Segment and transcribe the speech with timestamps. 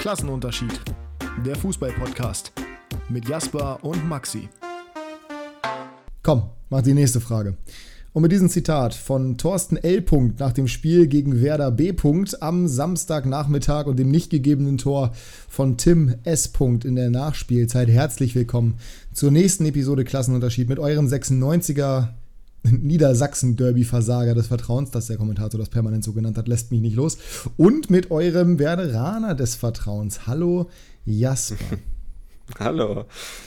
[0.00, 0.80] Klassenunterschied.
[1.44, 2.52] Der Fußball-Podcast
[3.10, 4.48] mit Jasper und Maxi.
[6.22, 7.58] Komm, mach die nächste Frage.
[8.14, 10.02] Und mit diesem Zitat von Thorsten L.
[10.38, 11.92] nach dem Spiel gegen Werder B.
[12.40, 15.12] am Samstagnachmittag und dem nicht gegebenen Tor
[15.50, 16.50] von Tim S.
[16.82, 18.78] in der Nachspielzeit herzlich willkommen
[19.12, 22.14] zur nächsten Episode Klassenunterschied mit eurem 96er
[22.70, 27.18] Niedersachsen-Derby-Versager des Vertrauens, das der Kommentator das permanent so genannt hat, lässt mich nicht los.
[27.56, 30.26] Und mit eurem Werderaner des Vertrauens.
[30.26, 30.68] Hallo,
[31.04, 31.56] Jasper.
[32.58, 33.04] Hallo.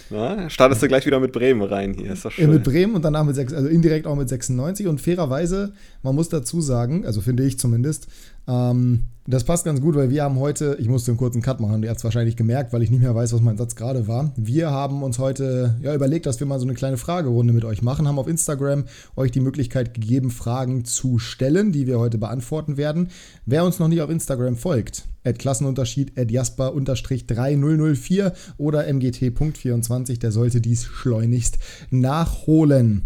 [0.10, 2.50] Na, startest du gleich wieder mit Bremen rein hier, ist doch schön.
[2.50, 6.30] Mit Bremen und danach mit 6, also indirekt auch mit 96 und fairerweise, man muss
[6.30, 8.08] dazu sagen, also finde ich zumindest,
[8.48, 11.82] ähm, das passt ganz gut, weil wir haben heute, ich musste einen kurzen Cut machen,
[11.82, 14.34] ihr habt es wahrscheinlich gemerkt, weil ich nicht mehr weiß, was mein Satz gerade war.
[14.36, 17.82] Wir haben uns heute ja, überlegt, dass wir mal so eine kleine Fragerunde mit euch
[17.82, 18.84] machen, haben auf Instagram
[19.16, 23.12] euch die Möglichkeit gegeben, Fragen zu stellen, die wir heute beantworten werden.
[23.46, 30.60] Wer uns noch nicht auf Instagram folgt, at Klassenunterschied, at Jasper-3004 oder mgt.24, der sollte
[30.60, 31.60] dies schleunigst
[31.92, 33.04] nachholen.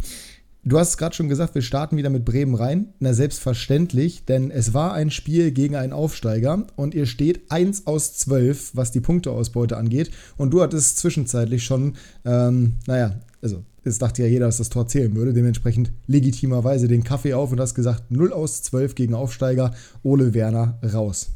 [0.68, 2.94] Du hast es gerade schon gesagt, wir starten wieder mit Bremen rein.
[3.00, 8.18] Na, selbstverständlich, denn es war ein Spiel gegen einen Aufsteiger und ihr steht 1 aus
[8.18, 10.12] 12, was die Punkteausbeute angeht.
[10.36, 11.96] Und du hattest zwischenzeitlich schon,
[12.26, 15.32] ähm, naja, also es dachte ja jeder, dass das Tor zählen würde.
[15.32, 19.74] Dementsprechend legitimerweise den Kaffee auf und hast gesagt, 0 aus 12 gegen Aufsteiger,
[20.04, 21.30] Ole Werner raus.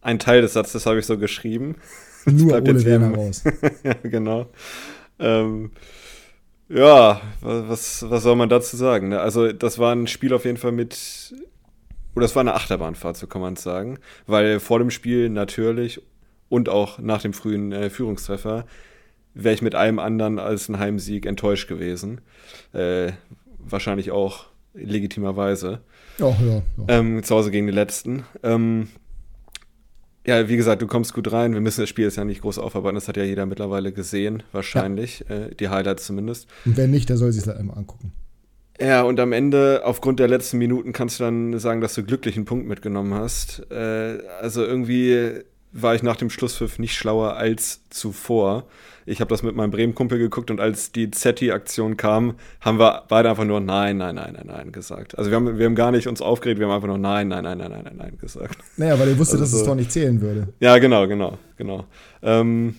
[0.00, 1.74] Ein Teil des Satzes habe ich so geschrieben.
[2.24, 3.42] Nur Ole Werner raus.
[3.82, 4.46] ja, genau.
[5.18, 5.72] Ähm,
[6.68, 9.08] ja, was, was soll man dazu sagen?
[9.08, 9.20] Ne?
[9.20, 11.34] Also, das war ein Spiel auf jeden Fall mit,
[12.14, 13.98] oder das war eine Achterbahnfahrt, so kann man es sagen.
[14.26, 16.00] Weil vor dem Spiel natürlich
[16.48, 18.64] und auch nach dem frühen äh, Führungstreffer
[19.34, 22.20] wäre ich mit allem anderen als ein Heimsieg enttäuscht gewesen.
[22.72, 23.12] Äh,
[23.58, 25.80] wahrscheinlich auch legitimerweise.
[26.20, 26.62] Oh, ja, ja.
[26.88, 28.24] Ähm, zu Hause gegen die Letzten.
[28.42, 28.88] Ähm,
[30.28, 31.54] ja, wie gesagt, du kommst gut rein.
[31.54, 32.96] Wir müssen das Spiel jetzt ja nicht groß aufarbeiten.
[32.96, 35.24] Das hat ja jeder mittlerweile gesehen, wahrscheinlich.
[35.26, 35.36] Ja.
[35.36, 36.48] Äh, die Highlights zumindest.
[36.66, 38.12] Und wer nicht, der soll sich es einmal angucken.
[38.78, 42.36] Ja, und am Ende, aufgrund der letzten Minuten, kannst du dann sagen, dass du glücklich
[42.36, 43.66] einen Punkt mitgenommen hast.
[43.70, 48.64] Äh, also irgendwie war ich nach dem Schlusspfiff nicht schlauer als zuvor.
[49.06, 53.30] Ich habe das mit meinem Bremen-Kumpel geguckt und als die Zetti-Aktion kam, haben wir beide
[53.30, 55.16] einfach nur Nein, nein, nein, nein, nein gesagt.
[55.16, 57.44] Also wir haben, wir haben gar nicht uns aufgeregt, wir haben einfach nur Nein, nein,
[57.44, 58.58] nein, nein, nein, nein, nein gesagt.
[58.76, 60.48] Naja, weil ihr wusstet, also, dass es doch nicht zählen würde.
[60.60, 61.86] Ja, genau, genau, genau.
[62.22, 62.74] Ähm,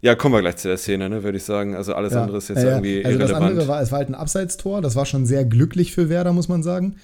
[0.00, 1.76] ja, kommen wir gleich zu der Szene, ne, würde ich sagen.
[1.76, 3.42] Also alles ja, andere ist jetzt ja, irgendwie Also irrelevant.
[3.42, 6.32] das andere war, es war halt ein Abseitstor, das war schon sehr glücklich für Werder,
[6.32, 6.96] muss man sagen.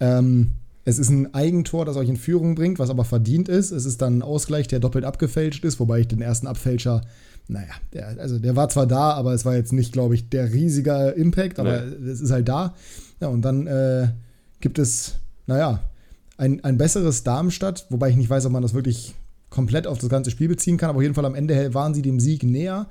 [0.00, 0.52] Ähm,
[0.84, 3.70] es ist ein Eigentor, das euch in Führung bringt, was aber verdient ist.
[3.70, 7.02] Es ist dann ein Ausgleich, der doppelt abgefälscht ist, wobei ich den ersten Abfälscher
[7.50, 10.52] naja, der, also der war zwar da, aber es war jetzt nicht, glaube ich, der
[10.52, 12.10] riesige Impact, aber nee.
[12.10, 12.74] es ist halt da.
[13.20, 14.08] Ja, und dann äh,
[14.60, 15.80] gibt es, naja,
[16.36, 19.14] ein, ein besseres Darmstadt, wobei ich nicht weiß, ob man das wirklich
[19.50, 22.02] komplett auf das ganze Spiel beziehen kann, aber auf jeden Fall am Ende waren sie
[22.02, 22.86] dem Sieg näher.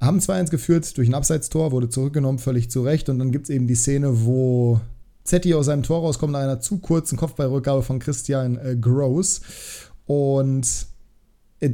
[0.00, 3.08] Haben 2-1 geführt durch ein Abseitstor, wurde zurückgenommen, völlig zu Recht.
[3.08, 4.80] Und dann gibt es eben die Szene, wo
[5.28, 9.40] Zetti aus seinem Tor rauskommt nach einer zu kurzen Kopfballrückgabe von Christian äh, Gross.
[10.06, 10.86] Und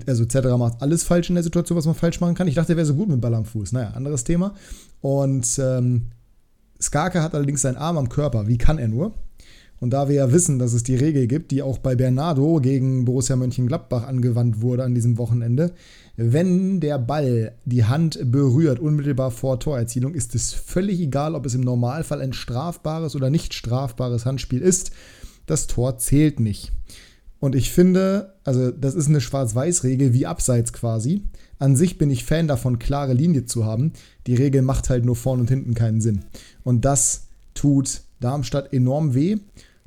[0.06, 2.48] also Cedra macht alles falsch in der Situation, was man falsch machen kann.
[2.48, 3.72] Ich dachte, er wäre so gut mit Ball am Fuß.
[3.72, 4.54] Naja, anderes Thema.
[5.00, 6.08] Und ähm,
[6.80, 8.46] Skarke hat allerdings seinen Arm am Körper.
[8.48, 9.12] Wie kann er nur?
[9.80, 13.04] Und da wir ja wissen, dass es die Regel gibt, die auch bei Bernardo gegen
[13.04, 15.72] Borussia Mönchengladbach angewandt wurde an diesem Wochenende,
[16.16, 21.54] wenn der Ball die Hand berührt, unmittelbar vor Torerzielung, ist es völlig egal, ob es
[21.54, 24.92] im Normalfall ein strafbares oder nicht strafbares Handspiel ist.
[25.46, 26.72] Das Tor zählt nicht.
[27.40, 31.24] Und ich finde, also das ist eine Schwarz-Weiß-Regel wie Abseits quasi.
[31.58, 33.92] An sich bin ich Fan davon, klare Linie zu haben.
[34.26, 36.24] Die Regel macht halt nur vorn und hinten keinen Sinn.
[36.62, 39.36] Und das tut Darmstadt enorm weh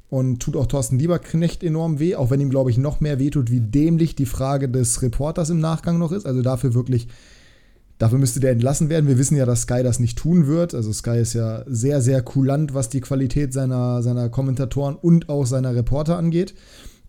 [0.10, 3.30] und tut auch Thorsten Lieberknecht enorm weh, auch wenn ihm, glaube ich, noch mehr weh
[3.30, 6.26] tut, wie dämlich die Frage des Reporters im Nachgang noch ist.
[6.26, 7.10] Also dafür wirklich,
[7.98, 9.08] dafür müsste der entlassen werden.
[9.08, 10.74] Wir wissen ja, dass Sky das nicht tun wird.
[10.74, 15.46] Also Sky ist ja sehr, sehr kulant, was die Qualität seiner, seiner Kommentatoren und auch
[15.46, 16.56] seiner Reporter angeht.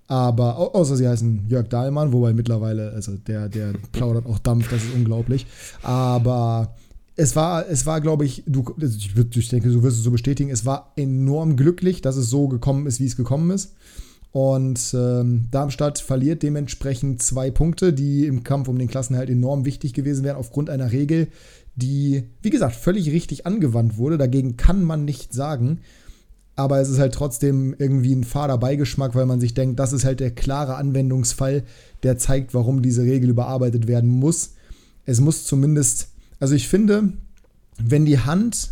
[0.08, 4.82] Aber außer sie heißen Jörg Dahlmann, wobei mittlerweile, also der, der plaudert auch Dampf, das
[4.82, 5.46] ist unglaublich.
[5.82, 6.74] Aber
[7.18, 10.10] es war, es war, glaube ich, du, also ich, ich denke, du wirst es so
[10.10, 13.74] bestätigen, es war enorm glücklich, dass es so gekommen ist, wie es gekommen ist.
[14.30, 19.94] Und ähm, Darmstadt verliert dementsprechend zwei Punkte, die im Kampf um den Klassenhalt enorm wichtig
[19.94, 21.28] gewesen wären, aufgrund einer Regel,
[21.76, 24.18] die, wie gesagt, völlig richtig angewandt wurde.
[24.18, 25.80] Dagegen kann man nicht sagen
[26.58, 30.04] aber es ist halt trotzdem irgendwie ein fader Beigeschmack, weil man sich denkt, das ist
[30.04, 31.62] halt der klare Anwendungsfall,
[32.02, 34.54] der zeigt, warum diese Regel überarbeitet werden muss.
[35.04, 36.08] Es muss zumindest,
[36.40, 37.12] also ich finde,
[37.78, 38.70] wenn die Hand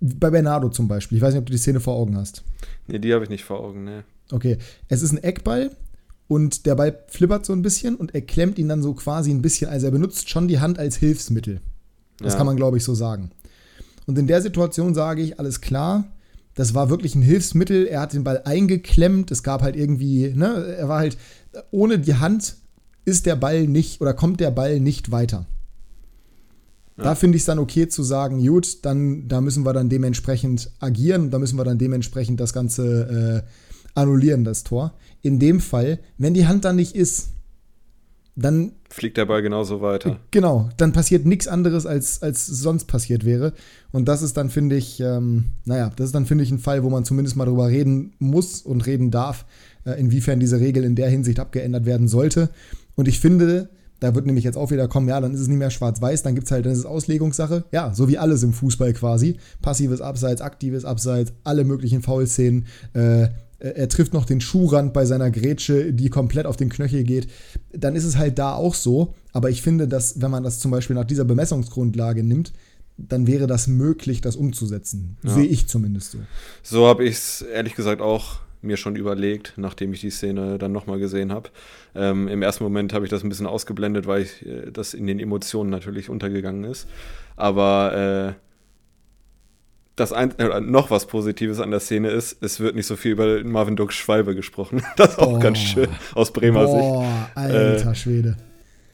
[0.00, 2.44] bei Bernardo zum Beispiel, ich weiß nicht, ob du die Szene vor Augen hast.
[2.86, 4.04] Nee, die habe ich nicht vor Augen, ne.
[4.30, 4.58] Okay,
[4.88, 5.70] es ist ein Eckball
[6.28, 9.42] und der Ball flippert so ein bisschen und er klemmt ihn dann so quasi ein
[9.42, 9.70] bisschen.
[9.70, 11.60] Also er benutzt schon die Hand als Hilfsmittel.
[12.18, 12.38] Das ja.
[12.38, 13.30] kann man, glaube ich, so sagen.
[14.06, 16.04] Und in der Situation sage ich, alles klar,
[16.54, 17.86] das war wirklich ein Hilfsmittel.
[17.86, 19.30] Er hat den Ball eingeklemmt.
[19.30, 21.18] Es gab halt irgendwie, ne, er war halt,
[21.70, 22.56] ohne die Hand
[23.06, 25.46] ist der Ball nicht oder kommt der Ball nicht weiter.
[26.98, 27.04] Ja.
[27.04, 30.70] Da finde ich es dann okay zu sagen, gut, dann da müssen wir dann dementsprechend
[30.80, 33.50] agieren, da müssen wir dann dementsprechend das Ganze äh,
[33.94, 34.94] annullieren, das Tor.
[35.22, 37.30] In dem Fall, wenn die Hand dann nicht ist,
[38.34, 40.20] dann fliegt der Ball genauso weiter.
[40.30, 43.54] Genau, dann passiert nichts anderes, als, als sonst passiert wäre.
[43.92, 46.82] Und das ist dann, finde ich, ähm, naja, das ist dann, finde ich, ein Fall,
[46.82, 49.46] wo man zumindest mal drüber reden muss und reden darf,
[49.84, 52.50] äh, inwiefern diese Regel in der Hinsicht abgeändert werden sollte.
[52.96, 53.70] Und ich finde,
[54.00, 56.34] da wird nämlich jetzt auch wieder kommen, ja, dann ist es nicht mehr schwarz-weiß, dann
[56.34, 57.64] gibt es halt, dann ist es Auslegungssache.
[57.72, 59.38] Ja, so wie alles im Fußball quasi.
[59.62, 62.66] Passives Abseits, aktives Abseits, alle möglichen Foulszenen.
[62.92, 63.28] Äh,
[63.58, 67.28] er trifft noch den Schuhrand bei seiner Grätsche, die komplett auf den Knöchel geht.
[67.72, 69.14] Dann ist es halt da auch so.
[69.32, 72.52] Aber ich finde, dass, wenn man das zum Beispiel nach dieser Bemessungsgrundlage nimmt,
[72.98, 75.16] dann wäre das möglich, das umzusetzen.
[75.22, 75.30] Ja.
[75.30, 76.18] Sehe ich zumindest so.
[76.62, 80.72] So habe ich es ehrlich gesagt auch mir schon überlegt, nachdem ich die Szene dann
[80.72, 81.50] nochmal gesehen habe.
[81.94, 85.06] Ähm, Im ersten Moment habe ich das ein bisschen ausgeblendet, weil ich, äh, das in
[85.06, 86.88] den Emotionen natürlich untergegangen ist.
[87.36, 88.40] Aber äh,
[89.96, 93.12] das ein, äh, noch was Positives an der Szene ist, es wird nicht so viel
[93.12, 94.82] über Marvin Dukes Schwalbe gesprochen.
[94.96, 97.36] Das ist auch ganz schön aus Bremer Boah, Sicht.
[97.36, 98.36] Alter äh, Schwede.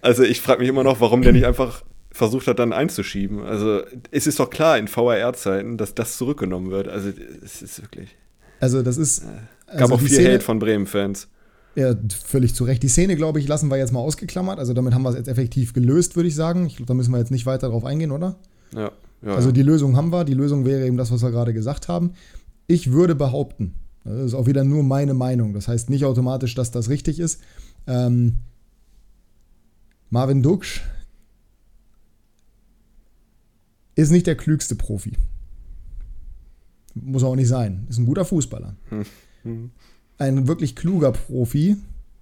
[0.00, 1.82] Also ich frage mich immer noch, warum der nicht einfach
[2.12, 3.42] versucht hat, dann einzuschieben.
[3.42, 6.88] Also es ist doch klar in VAR-Zeiten, dass das zurückgenommen wird.
[6.88, 7.10] Also
[7.42, 8.16] es ist wirklich.
[8.62, 9.22] Also das ist.
[9.66, 11.26] Gab also auch viel Szene, Hate von Bremen-Fans.
[11.74, 12.82] Ja, völlig zu Recht.
[12.82, 14.58] Die Szene, glaube ich, lassen wir jetzt mal ausgeklammert.
[14.58, 16.66] Also damit haben wir es jetzt effektiv gelöst, würde ich sagen.
[16.66, 18.36] Ich glaube, da müssen wir jetzt nicht weiter drauf eingehen, oder?
[18.72, 18.92] Ja.
[19.22, 20.24] ja also die Lösung haben wir.
[20.24, 22.12] Die Lösung wäre eben das, was wir gerade gesagt haben.
[22.68, 23.74] Ich würde behaupten,
[24.04, 25.54] das ist auch wieder nur meine Meinung.
[25.54, 27.40] Das heißt nicht automatisch, dass das richtig ist.
[27.88, 28.34] Ähm,
[30.08, 30.82] Marvin Duksch
[33.96, 35.14] ist nicht der klügste Profi.
[36.94, 37.86] Muss auch nicht sein.
[37.88, 38.76] Ist ein guter Fußballer.
[39.42, 39.70] Hm.
[40.18, 41.76] Ein wirklich kluger Profi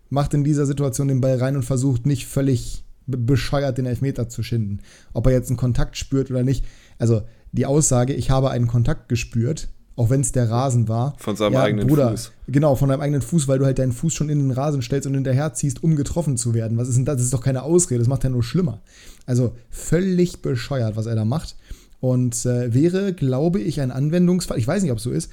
[0.09, 4.43] macht in dieser Situation den Ball rein und versucht nicht völlig bescheuert den Elfmeter zu
[4.43, 4.81] schinden.
[5.13, 6.65] Ob er jetzt einen Kontakt spürt oder nicht.
[6.99, 7.23] Also
[7.53, 11.15] die Aussage, ich habe einen Kontakt gespürt, auch wenn es der Rasen war.
[11.19, 12.33] Von seinem ja, eigenen Bruder, Fuß.
[12.47, 15.07] Genau, von deinem eigenen Fuß, weil du halt deinen Fuß schon in den Rasen stellst
[15.07, 16.79] und hinterher ziehst, um getroffen zu werden.
[16.79, 17.17] Was ist denn das?
[17.17, 18.81] Das ist doch keine Ausrede, das macht ja nur schlimmer.
[19.27, 21.57] Also völlig bescheuert, was er da macht.
[22.01, 25.31] Und äh, wäre, glaube ich, ein Anwendungsfall, ich weiß nicht, ob es so ist,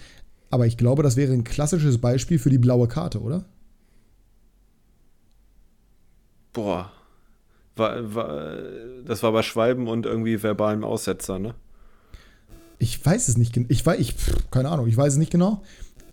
[0.49, 3.45] aber ich glaube, das wäre ein klassisches Beispiel für die blaue Karte, oder?
[6.53, 6.91] Boah.
[7.75, 8.57] War, war,
[9.05, 11.53] das war bei Schwalben und irgendwie verbalem Aussetzer, ne?
[12.79, 13.67] Ich weiß es nicht genau.
[13.69, 14.15] Ich weiß, ich,
[14.51, 15.63] keine Ahnung, ich weiß es nicht genau.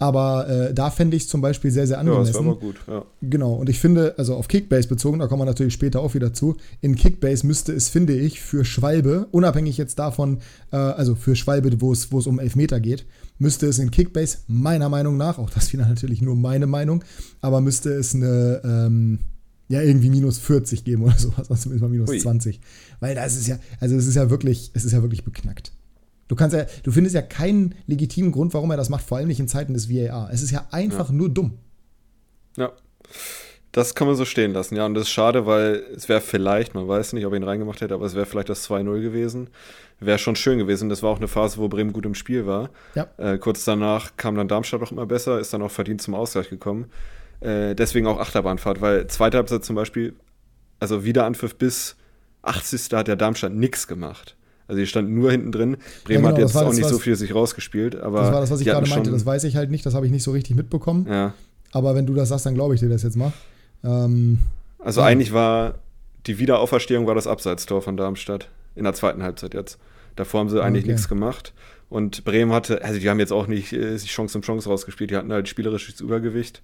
[0.05, 2.27] Aber äh, da fände ich es zum Beispiel sehr, sehr angemessen.
[2.27, 3.06] Ja, das wäre mal gut, ja.
[3.23, 6.35] Genau, und ich finde, also auf Kickbase bezogen, da kommen wir natürlich später auch wieder
[6.35, 10.41] zu, in Kickbase müsste es, finde ich, für Schwalbe, unabhängig jetzt davon,
[10.73, 13.06] äh, also für Schwalbe, wo es um Elfmeter geht,
[13.39, 17.03] müsste es in Kickbase meiner Meinung nach, auch das wieder natürlich nur meine Meinung,
[17.41, 19.21] aber müsste es eine, ähm,
[19.69, 22.19] ja, irgendwie minus 40 geben oder sowas, also zumindest mal minus Ui.
[22.19, 22.61] 20.
[23.01, 25.73] Weil das ist ja, also es ist ja wirklich, es ist ja wirklich beknackt.
[26.29, 29.29] Du kannst ja, du findest ja keinen legitimen Grund, warum er das macht, vor allem
[29.29, 30.31] nicht in Zeiten des VAR.
[30.32, 31.15] Es ist ja einfach ja.
[31.15, 31.59] nur dumm.
[32.56, 32.72] Ja.
[33.72, 34.87] Das kann man so stehen lassen, ja.
[34.87, 37.81] Und das ist schade, weil es wäre vielleicht, man weiß nicht, ob er ihn reingemacht
[37.81, 39.49] hätte, aber es wäre vielleicht das 2-0 gewesen.
[39.99, 40.89] Wäre schon schön gewesen.
[40.89, 42.70] Das war auch eine Phase, wo Bremen gut im Spiel war.
[42.94, 43.08] Ja.
[43.17, 46.51] Äh, kurz danach kam dann Darmstadt auch immer besser, ist dann auch verdient zum Ausgleich
[46.51, 46.87] gekommen.
[47.41, 50.15] Äh, deswegen auch Achterbahnfahrt, weil zweite Halbzeit zum Beispiel,
[50.79, 51.96] also Wiederanpfiff bis
[52.43, 52.93] 80.
[52.93, 54.37] hat der Darmstadt nichts gemacht.
[54.67, 55.77] Also die standen nur hinten drin.
[56.05, 57.97] Bremen ja, genau, hat jetzt auch das, nicht so viel sich rausgespielt.
[57.97, 59.11] Aber das war das, was ich gerade meinte.
[59.11, 59.85] Das weiß ich halt nicht.
[59.85, 61.06] Das habe ich nicht so richtig mitbekommen.
[61.09, 61.35] Ja.
[61.73, 63.33] Aber wenn du das sagst, dann glaube ich dir das jetzt mal.
[63.83, 64.39] Ähm,
[64.79, 65.06] also ja.
[65.06, 65.75] eigentlich war
[66.27, 69.79] die Wiederauferstehung war das Abseitstor von Darmstadt in der zweiten Halbzeit jetzt.
[70.17, 70.93] Davor haben sie eigentlich okay.
[70.93, 71.53] nichts gemacht.
[71.91, 75.11] Und Bremen hatte, also die haben jetzt auch nicht äh, Chance um Chance rausgespielt.
[75.11, 76.63] Die hatten halt spielerisches Übergewicht.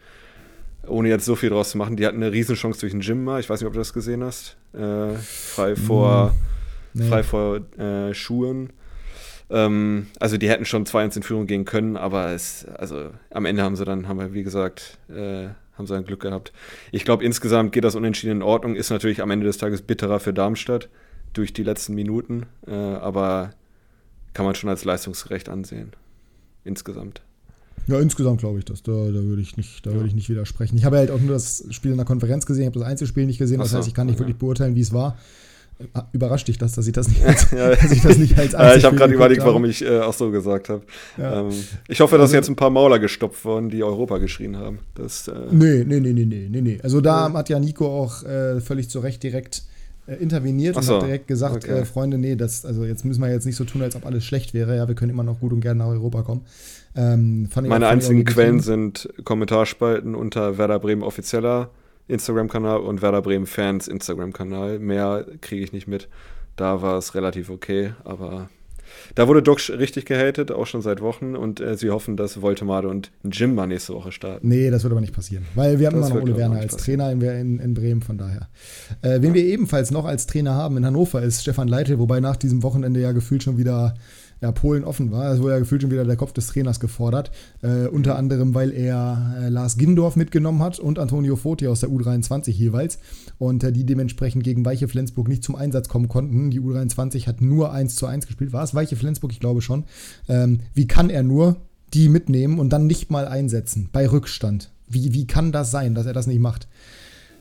[0.86, 1.96] Ohne jetzt so viel draus zu machen.
[1.96, 3.40] Die hatten eine Riesenchance durch den Gym mal.
[3.40, 4.56] Ich weiß nicht, ob du das gesehen hast.
[4.72, 6.30] Äh, frei vor.
[6.30, 6.59] Mhm
[6.94, 7.08] nee.
[7.08, 8.72] frei vor äh, Schuhen.
[9.50, 13.62] Ähm, also die hätten schon 2-1 in Führung gehen können, aber es, also am Ende
[13.62, 16.52] haben sie dann, haben wir wie gesagt, äh, haben sie ein Glück gehabt.
[16.92, 20.20] Ich glaube, insgesamt geht das unentschieden in Ordnung, ist natürlich am Ende des Tages bitterer
[20.20, 20.88] für Darmstadt
[21.32, 23.50] durch die letzten Minuten, äh, aber
[24.34, 25.92] kann man schon als leistungsgerecht ansehen.
[26.64, 27.22] Insgesamt.
[27.86, 28.82] Ja, insgesamt glaube ich das.
[28.82, 29.92] Da, da würde ich, nicht, ja.
[29.92, 30.76] würd ich nicht widersprechen.
[30.76, 33.26] Ich habe halt auch nur das Spiel in der Konferenz gesehen, ich habe das Einzelspiel
[33.26, 34.20] nicht gesehen, das heißt, ich kann nicht ja.
[34.20, 35.18] wirklich beurteilen, wie es war.
[36.12, 37.74] Überrascht dich das, dass ich das nicht als, ja.
[37.74, 40.30] dass ich das nicht als ja, Ich habe gerade überlegt, warum ich äh, auch so
[40.30, 40.82] gesagt habe.
[41.16, 41.40] Ja.
[41.40, 41.50] Ähm,
[41.88, 44.80] ich hoffe, dass also, jetzt ein paar Mauler gestopft wurden, die Europa geschrien haben.
[44.94, 46.78] Das, äh, nee, nee, nee, nee, nee, nee.
[46.82, 49.62] Also da hat ja Nico auch äh, völlig zu Recht direkt
[50.06, 51.80] äh, interveniert so, und hat direkt gesagt, okay.
[51.80, 54.24] Äh, Freunde, nee, das, also jetzt müssen wir jetzt nicht so tun, als ob alles
[54.24, 54.76] schlecht wäre.
[54.76, 56.42] Ja, wir können immer noch gut und gerne nach Europa kommen.
[56.96, 61.70] Ähm, Meine einzigen Quellen sind Kommentarspalten unter Werder Bremen offizieller
[62.10, 64.78] Instagram-Kanal und Werder Bremen Fans Instagram-Kanal.
[64.78, 66.08] Mehr kriege ich nicht mit.
[66.56, 68.50] Da war es relativ okay, aber
[69.14, 71.36] da wurde Doc richtig gehatet, auch schon seit Wochen.
[71.36, 74.48] Und äh, sie hoffen, dass Voltemade und Jim mal nächste Woche starten.
[74.48, 75.46] Nee, das wird aber nicht passieren.
[75.54, 78.48] Weil wir haben das immer noch Ole Werner als Trainer in, in, Bremen, von daher.
[79.02, 82.36] Äh, wen wir ebenfalls noch als Trainer haben in Hannover ist Stefan Leitl, wobei nach
[82.36, 83.94] diesem Wochenende ja gefühlt schon wieder
[84.40, 85.32] ja, Polen offen war.
[85.32, 87.30] Es wurde ja gefühlt schon wieder der Kopf des Trainers gefordert.
[87.62, 91.90] Äh, unter anderem, weil er äh, Lars Gindorf mitgenommen hat und Antonio Foti aus der
[91.90, 92.98] U23 jeweils.
[93.38, 96.50] Und äh, die dementsprechend gegen Weiche Flensburg nicht zum Einsatz kommen konnten.
[96.50, 98.52] Die U23 hat nur 1 zu 1 gespielt.
[98.52, 99.32] War es Weiche Flensburg?
[99.32, 99.84] Ich glaube schon.
[100.28, 101.56] Ähm, wie kann er nur
[101.92, 104.70] die mitnehmen und dann nicht mal einsetzen bei Rückstand?
[104.88, 106.66] Wie, wie kann das sein, dass er das nicht macht?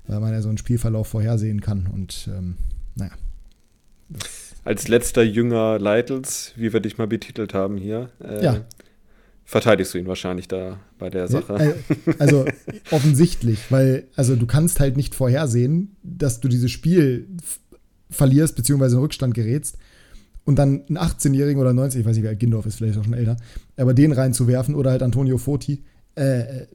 [0.08, 1.88] Weil man ja so einen Spielverlauf vorhersehen kann.
[1.88, 2.56] Und ähm,
[2.96, 3.12] naja.
[4.10, 8.66] Das als letzter Jünger Leitels, wie wir dich mal betitelt haben hier, äh, ja.
[9.46, 11.54] verteidigst du ihn wahrscheinlich da bei der Sache.
[11.54, 12.46] Ja, äh, also
[12.92, 17.28] offensichtlich, weil also du kannst halt nicht vorhersehen, dass du dieses Spiel
[18.10, 19.78] verlierst beziehungsweise in Rückstand gerätst
[20.46, 23.14] und dann einen 18-Jährigen oder 90, ich weiß nicht, wer Gindorf ist, vielleicht auch schon
[23.14, 23.38] älter,
[23.78, 25.84] aber den reinzuwerfen oder halt Antonio Foti,
[26.16, 26.68] äh, äh,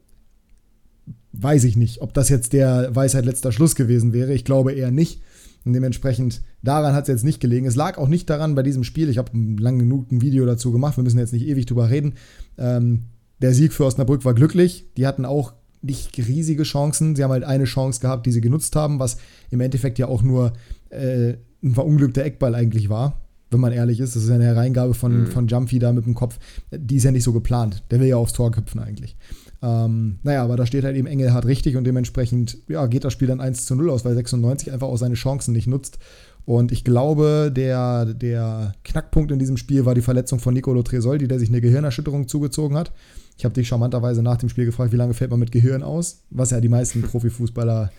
[1.33, 4.33] weiß ich nicht, ob das jetzt der Weisheit letzter Schluss gewesen wäre.
[4.33, 5.21] Ich glaube eher nicht.
[5.65, 7.67] Und dementsprechend, daran hat es jetzt nicht gelegen.
[7.67, 10.73] Es lag auch nicht daran bei diesem Spiel, ich habe lang genug ein Video dazu
[10.73, 12.15] gemacht, wir müssen jetzt nicht ewig drüber reden.
[12.59, 13.05] Ähm,
[13.41, 14.87] der Sieg für Osnabrück war glücklich.
[14.97, 17.15] Die hatten auch nicht riesige Chancen.
[17.15, 19.19] Sie haben halt eine Chance gehabt, die sie genutzt haben, was
[19.51, 20.53] im Endeffekt ja auch nur
[20.91, 24.17] äh, ein verunglückter Eckball eigentlich war, wenn man ehrlich ist.
[24.17, 25.27] Das ist ja eine Hereingabe von, mhm.
[25.27, 26.39] von Jumpy da mit dem Kopf.
[26.71, 27.83] Die ist ja nicht so geplant.
[27.91, 29.17] Der will ja aufs Tor köpfen eigentlich.
[29.65, 33.29] Ähm, naja, aber da steht halt eben Engelhardt richtig und dementsprechend ja, geht das Spiel
[33.29, 35.99] dann 1 zu 0 aus, weil 96 einfach auch seine Chancen nicht nutzt.
[36.45, 41.29] Und ich glaube, der, der Knackpunkt in diesem Spiel war die Verletzung von Nicolo Tresoldi,
[41.29, 42.93] der sich eine Gehirnerschütterung zugezogen hat.
[43.39, 46.21] Ich habe dich charmanterweise nach dem Spiel gefragt, wie lange fällt man mit Gehirn aus?
[46.29, 47.91] Was ja die meisten Profifußballer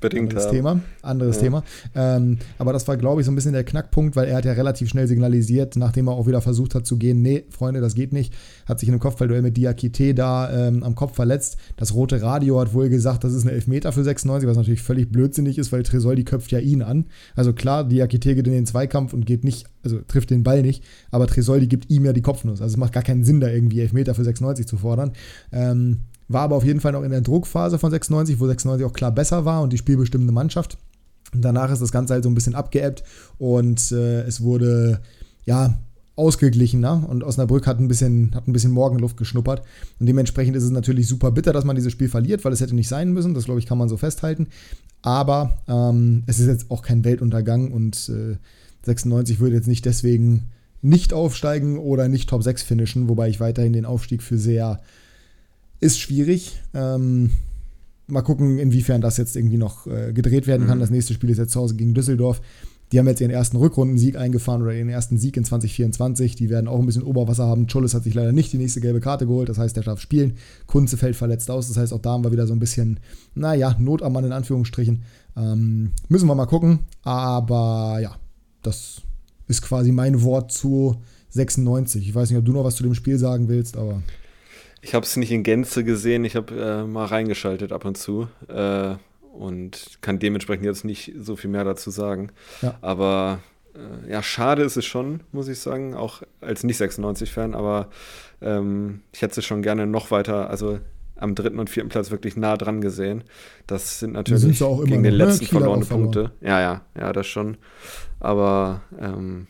[0.00, 0.56] Bedingt anderes haben.
[0.56, 0.80] Thema.
[1.02, 1.42] Anderes ja.
[1.42, 1.64] Thema.
[1.94, 4.52] Ähm, aber das war, glaube ich, so ein bisschen der Knackpunkt, weil er hat ja
[4.52, 8.12] relativ schnell signalisiert, nachdem er auch wieder versucht hat zu gehen, nee, Freunde, das geht
[8.12, 8.32] nicht.
[8.66, 11.58] Hat sich in einem Kopfballduell mit Diakite da ähm, am Kopf verletzt.
[11.76, 15.12] Das rote Radio hat wohl gesagt, das ist ein Elfmeter für 96, was natürlich völlig
[15.12, 17.06] blödsinnig ist, weil Tresoldi köpft ja ihn an.
[17.34, 20.82] Also klar, Diakite geht in den Zweikampf und geht nicht, also trifft den Ball nicht,
[21.10, 22.62] aber Tresoldi gibt ihm ja die Kopfnuss.
[22.62, 25.12] Also es macht gar keinen Sinn, da irgendwie Elfmeter für 96 zu fordern.
[25.52, 25.98] Ähm,
[26.30, 29.10] war aber auf jeden Fall noch in der Druckphase von 96, wo 96 auch klar
[29.10, 30.78] besser war und die spielbestimmende Mannschaft.
[31.34, 33.02] Und danach ist das Ganze halt so ein bisschen abgeebbt
[33.38, 35.00] und äh, es wurde,
[35.44, 35.76] ja,
[36.14, 39.62] ausgeglichener und Osnabrück hat ein bisschen, hat ein bisschen Morgenluft geschnuppert.
[39.98, 42.74] Und dementsprechend ist es natürlich super bitter, dass man dieses Spiel verliert, weil es hätte
[42.74, 43.34] nicht sein müssen.
[43.34, 44.48] Das, glaube ich, kann man so festhalten.
[45.02, 48.36] Aber ähm, es ist jetzt auch kein Weltuntergang und äh,
[48.84, 50.50] 96 würde jetzt nicht deswegen
[50.82, 54.80] nicht aufsteigen oder nicht Top 6 finishen, wobei ich weiterhin den Aufstieg für sehr
[55.80, 56.60] ist schwierig.
[56.74, 57.30] Ähm,
[58.06, 60.78] mal gucken, inwiefern das jetzt irgendwie noch äh, gedreht werden kann.
[60.78, 60.82] Mhm.
[60.82, 62.40] Das nächste Spiel ist jetzt zu Hause gegen Düsseldorf.
[62.92, 66.34] Die haben jetzt ihren ersten Rückrundensieg eingefahren oder ihren ersten Sieg in 2024.
[66.34, 67.68] Die werden auch ein bisschen Oberwasser haben.
[67.68, 69.48] Chullis hat sich leider nicht die nächste gelbe Karte geholt.
[69.48, 70.34] Das heißt, der darf spielen.
[70.66, 71.68] Kunze fällt verletzt aus.
[71.68, 72.98] Das heißt, auch da haben wir wieder so ein bisschen,
[73.34, 75.04] naja, Not am Mann in Anführungsstrichen.
[75.36, 76.80] Ähm, müssen wir mal gucken.
[77.02, 78.16] Aber ja,
[78.62, 79.02] das
[79.46, 80.96] ist quasi mein Wort zu
[81.30, 82.08] 96.
[82.08, 84.02] Ich weiß nicht, ob du noch was zu dem Spiel sagen willst, aber.
[84.82, 88.28] Ich habe es nicht in Gänze gesehen, ich habe äh, mal reingeschaltet ab und zu
[88.48, 88.94] äh,
[89.32, 92.30] und kann dementsprechend jetzt nicht so viel mehr dazu sagen.
[92.62, 92.76] Ja.
[92.80, 93.40] Aber
[93.74, 97.88] äh, ja, schade ist es schon, muss ich sagen, auch als nicht 96-Fan, aber
[98.40, 100.80] ähm, ich hätte es schon gerne noch weiter, also
[101.16, 103.24] am dritten und vierten Platz wirklich nah dran gesehen.
[103.66, 105.24] Das sind natürlich sind gegen den ne?
[105.24, 106.32] letzten verlorene Punkte.
[106.40, 107.58] Ja, ja, ja, das schon.
[108.18, 109.46] Aber ähm,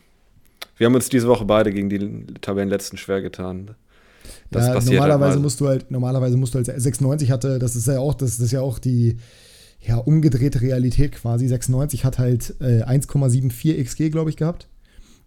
[0.77, 3.75] wir haben uns diese Woche beide gegen die Tabellenletzten schwer getan.
[4.51, 7.75] Das ja, passiert normalerweise halt musst du halt, normalerweise musst du halt 96 hatte, das
[7.75, 9.17] ist ja auch, das, das ist ja auch die
[9.79, 11.47] ja, umgedrehte Realität quasi.
[11.47, 14.67] 96 hat halt äh, 1,74 XG, glaube ich, gehabt.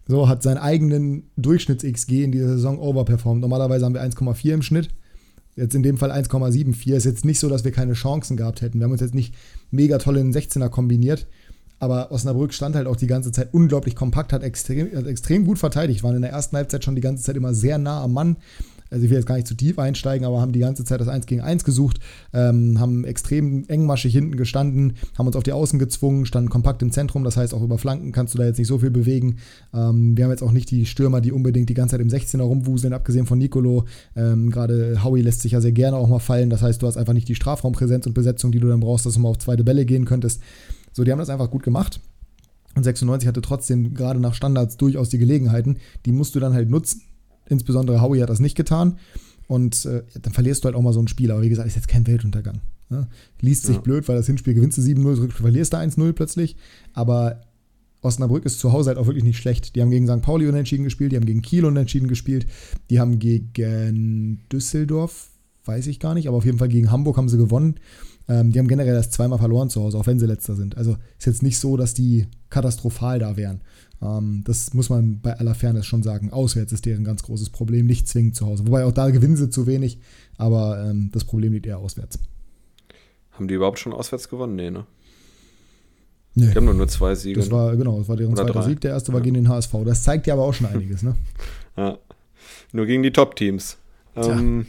[0.07, 3.41] So, hat seinen eigenen Durchschnitts-XG in dieser Saison overperformed.
[3.41, 4.89] Normalerweise haben wir 1,4 im Schnitt.
[5.55, 6.93] Jetzt in dem Fall 1,74.
[6.93, 8.79] Ist jetzt nicht so, dass wir keine Chancen gehabt hätten.
[8.79, 9.33] Wir haben uns jetzt nicht
[9.71, 11.27] mega toll in den 16er kombiniert.
[11.79, 15.59] Aber Osnabrück stand halt auch die ganze Zeit unglaublich kompakt, hat extrem, hat extrem gut
[15.59, 18.37] verteidigt, waren in der ersten Halbzeit schon die ganze Zeit immer sehr nah am Mann,
[18.89, 21.07] Also ich will jetzt gar nicht zu tief einsteigen, aber haben die ganze Zeit das
[21.07, 21.99] 1 gegen 1 gesucht,
[22.33, 26.91] ähm, haben extrem engmaschig hinten gestanden, haben uns auf die Außen gezwungen, standen kompakt im
[26.91, 29.37] Zentrum, das heißt auch über Flanken kannst du da jetzt nicht so viel bewegen.
[29.73, 32.43] Ähm, wir haben jetzt auch nicht die Stürmer, die unbedingt die ganze Zeit im 16er
[32.43, 33.85] rumwuseln, abgesehen von Nicolo.
[34.15, 36.97] Ähm, Gerade Howie lässt sich ja sehr gerne auch mal fallen, das heißt, du hast
[36.97, 39.63] einfach nicht die Strafraumpräsenz und Besetzung, die du dann brauchst, dass du mal auf zweite
[39.63, 40.41] Bälle gehen könntest.
[40.93, 41.99] So, die haben das einfach gut gemacht.
[42.75, 45.77] Und 96 hatte trotzdem gerade nach Standards durchaus die Gelegenheiten.
[46.05, 47.01] Die musst du dann halt nutzen.
[47.47, 48.97] Insbesondere Howie hat das nicht getan.
[49.47, 51.31] Und äh, dann verlierst du halt auch mal so ein Spiel.
[51.31, 52.61] Aber wie gesagt, ist jetzt kein Weltuntergang.
[52.89, 53.07] Ne?
[53.41, 53.81] Liest sich ja.
[53.81, 56.55] blöd, weil das Hinspiel gewinnst du 7-0, Rückspiel verlierst du 1-0 plötzlich.
[56.93, 57.41] Aber
[58.05, 59.75] Osnabrück ist zu Hause halt auch wirklich nicht schlecht.
[59.75, 60.21] Die haben gegen St.
[60.21, 62.45] Pauli unentschieden gespielt, die haben gegen Kiel unentschieden gespielt,
[62.89, 65.29] die haben gegen Düsseldorf,
[65.65, 67.79] weiß ich gar nicht, aber auf jeden Fall gegen Hamburg haben sie gewonnen.
[68.27, 70.77] Ähm, die haben generell erst zweimal verloren zu Hause, auch wenn sie letzter sind.
[70.77, 73.61] Also ist jetzt nicht so, dass die katastrophal da wären.
[74.01, 76.31] Ähm, das muss man bei aller Fairness schon sagen.
[76.31, 78.67] Auswärts ist deren ganz großes Problem, nicht zwingend zu Hause.
[78.67, 79.99] Wobei auch da gewinnen sie zu wenig,
[80.37, 82.19] aber ähm, das Problem liegt eher auswärts.
[83.31, 84.55] Haben die überhaupt schon auswärts gewonnen?
[84.55, 84.85] Nee, ne?
[86.35, 86.47] Nee.
[86.47, 87.39] Die haben nur, nur zwei Siege.
[87.39, 88.69] Das war, genau, das war deren Oder zweiter drei.
[88.69, 88.81] Sieg.
[88.81, 89.73] Der erste war gegen den HSV.
[89.85, 91.15] Das zeigt ja aber auch schon einiges, ne?
[91.77, 91.97] ja.
[92.73, 93.77] Nur gegen die Top-Teams.
[94.15, 94.65] Ähm,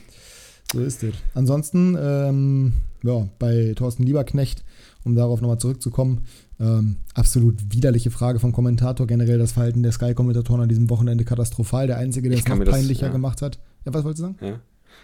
[0.72, 1.14] so ist es.
[1.34, 4.64] Ansonsten, ähm, ja, bei Thorsten Lieberknecht,
[5.04, 6.24] um darauf nochmal zurückzukommen,
[6.58, 9.06] ähm, absolut widerliche Frage vom Kommentator.
[9.06, 11.86] Generell das Verhalten der Sky-Kommentatoren an diesem Wochenende katastrophal.
[11.86, 13.12] Der Einzige, der es noch peinlicher das, ja.
[13.12, 13.58] gemacht hat.
[13.84, 14.36] Ja, was wolltest du sagen?
[14.40, 14.60] Ja.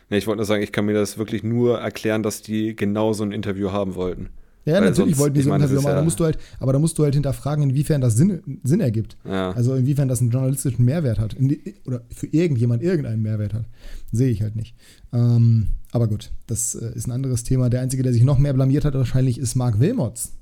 [0.08, 3.12] Nee, ich wollte nur sagen, ich kann mir das wirklich nur erklären, dass die genau
[3.12, 4.30] so ein Interview haben wollten.
[4.64, 5.88] Ja, Weil natürlich sonst, wollten die so ein Interview machen.
[5.88, 8.80] Ja da musst du halt, aber da musst du halt hinterfragen, inwiefern das Sinn, Sinn
[8.80, 9.16] ergibt.
[9.24, 9.50] Ja.
[9.50, 11.34] Also inwiefern das einen journalistischen Mehrwert hat.
[11.38, 13.64] Die, oder für irgendjemand irgendeinen Mehrwert hat.
[14.12, 14.76] Sehe ich halt nicht.
[15.12, 17.70] Ähm, aber gut, das äh, ist ein anderes Thema.
[17.70, 20.32] Der Einzige, der sich noch mehr blamiert hat, wahrscheinlich ist Marc Wilmots.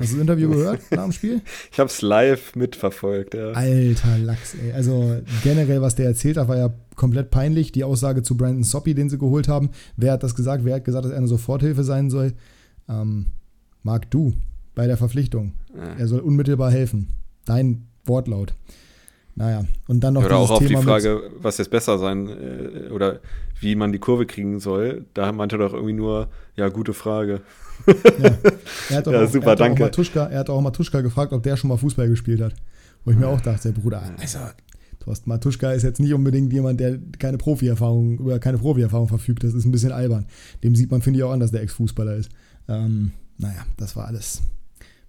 [0.00, 1.42] Hast du das Interview gehört nach dem Spiel?
[1.70, 3.52] Ich habe es live mitverfolgt, ja.
[3.52, 4.72] Alter Lachs, ey.
[4.72, 7.70] Also generell, was der erzählt hat, war ja komplett peinlich.
[7.70, 9.70] Die Aussage zu Brandon Soppy, den sie geholt haben.
[9.96, 10.64] Wer hat das gesagt?
[10.64, 12.32] Wer hat gesagt, dass er eine Soforthilfe sein soll?
[12.88, 13.26] Ähm,
[13.82, 14.32] Marc, du,
[14.74, 15.52] bei der Verpflichtung.
[15.76, 15.94] Ja.
[15.98, 17.08] Er soll unmittelbar helfen.
[17.44, 18.54] Dein Wortlaut.
[19.36, 22.90] Naja, und dann noch Oder auch auf Thema die Frage, was jetzt besser sein äh,
[22.90, 23.20] oder
[23.60, 25.04] wie man die Kurve kriegen soll.
[25.14, 27.40] Da meinte er doch irgendwie nur, ja, gute Frage.
[27.86, 28.38] Ja,
[28.90, 29.84] er hat ja, auch, super, er hat danke.
[29.84, 32.54] Auch Matuschka, er hat auch Matuschka gefragt, ob der schon mal Fußball gespielt hat.
[33.04, 34.38] Wo ich mir auch dachte, Bruder, also,
[35.00, 39.42] Thorsten Matuschka ist jetzt nicht unbedingt jemand, der keine Profierfahrung, über keine Profierfahrung verfügt.
[39.42, 40.26] Das ist ein bisschen albern.
[40.62, 42.30] Dem sieht man, finde ich, auch an, dass der Ex-Fußballer ist.
[42.68, 44.42] Ähm, naja, das war alles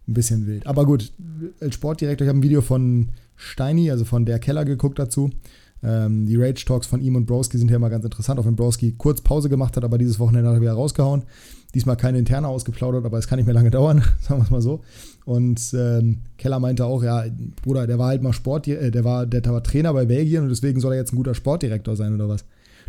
[0.07, 0.65] ein bisschen wild.
[0.65, 1.11] Aber gut,
[1.59, 5.29] als Sportdirektor, ich habe ein Video von Steini, also von der Keller geguckt dazu.
[5.83, 8.55] Ähm, die Rage Talks von ihm und Broski sind ja immer ganz interessant, auch wenn
[8.55, 11.23] Broski kurz Pause gemacht hat, aber dieses Wochenende hat er wieder rausgehauen.
[11.73, 14.61] Diesmal keine interne ausgeplaudert, aber es kann nicht mehr lange dauern, sagen wir es mal
[14.61, 14.81] so.
[15.25, 17.25] Und ähm, Keller meinte auch, ja,
[17.61, 20.49] Bruder, der war halt mal Sport, äh, der war, der war Trainer bei Belgien und
[20.49, 22.45] deswegen soll er jetzt ein guter Sportdirektor sein oder was.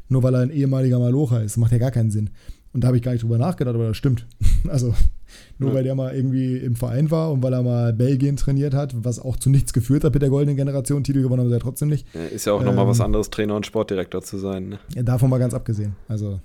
[0.08, 1.52] Nur weil er ein ehemaliger Malocher ist.
[1.52, 2.30] Das macht ja gar keinen Sinn.
[2.72, 4.26] Und da habe ich gar nicht drüber nachgedacht, aber das stimmt.
[4.68, 4.94] Also
[5.58, 5.74] nur ja.
[5.76, 9.18] weil der mal irgendwie im Verein war und weil er mal Belgien trainiert hat, was
[9.18, 11.88] auch zu nichts geführt hat mit der goldenen Generation, Titel gewonnen haben sie ja trotzdem
[11.88, 12.06] nicht.
[12.14, 14.68] Ja, ist ja auch ähm, nochmal was anderes, Trainer und Sportdirektor zu sein.
[14.68, 14.78] Ne?
[14.94, 15.96] Ja, davon mal ganz abgesehen.
[16.06, 16.40] Also,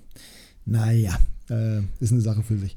[0.64, 1.16] naja,
[1.50, 2.76] äh, ist eine Sache für sich.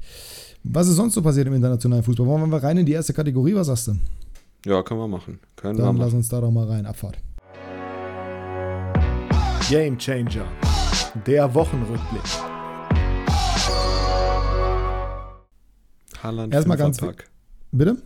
[0.64, 2.26] Was ist sonst so passiert im internationalen Fußball?
[2.26, 3.54] Wollen wir rein in die erste Kategorie?
[3.54, 3.96] Was sagst du?
[4.64, 5.40] Ja, können wir machen.
[5.56, 6.86] Können Dann wir lass uns da doch mal rein.
[6.86, 7.18] Abfahrt.
[9.68, 10.46] Game Changer.
[11.26, 12.22] Der Wochenrückblick.
[16.22, 17.00] Haaland Erstmal ganz
[17.72, 17.96] Bitte?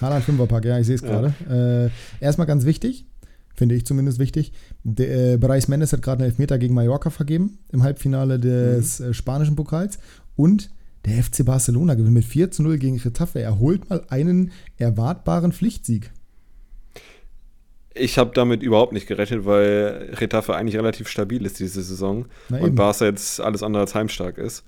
[0.00, 1.34] Haaland Fünferpack, ja, ich sehe es gerade.
[1.48, 1.86] Ja.
[1.86, 3.06] Äh, erstmal ganz wichtig,
[3.54, 4.52] finde ich zumindest wichtig.
[4.84, 9.06] Der, äh, Bereich Mendes hat gerade einen Elfmeter gegen Mallorca vergeben im Halbfinale des mhm.
[9.06, 9.98] äh, spanischen Pokals.
[10.36, 10.70] Und
[11.04, 13.40] der FC Barcelona gewinnt mit 4 zu 0 gegen Getafe.
[13.40, 16.10] Er holt mal einen erwartbaren Pflichtsieg.
[17.94, 22.74] Ich habe damit überhaupt nicht gerechnet, weil Retafe eigentlich relativ stabil ist diese Saison und
[22.76, 24.64] Barca jetzt alles andere als heimstark ist.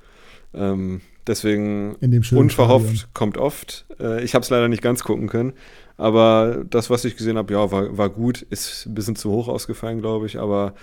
[0.55, 1.95] Ähm, deswegen
[2.33, 3.11] unverhofft Stadion.
[3.15, 3.87] kommt oft.
[4.01, 5.53] Äh, ich habe es leider nicht ganz gucken können,
[5.97, 8.43] aber das, was ich gesehen habe, ja, war, war gut.
[8.43, 10.75] Ist ein bisschen zu hoch ausgefallen, glaube ich, aber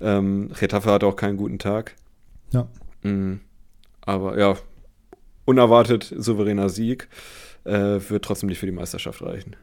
[0.00, 1.94] ähm, Retafe hatte auch keinen guten Tag.
[2.52, 2.68] Ja.
[3.02, 3.40] Mhm.
[4.02, 4.56] Aber ja,
[5.44, 7.08] unerwartet souveräner Sieg
[7.64, 9.56] äh, wird trotzdem nicht für die Meisterschaft reichen.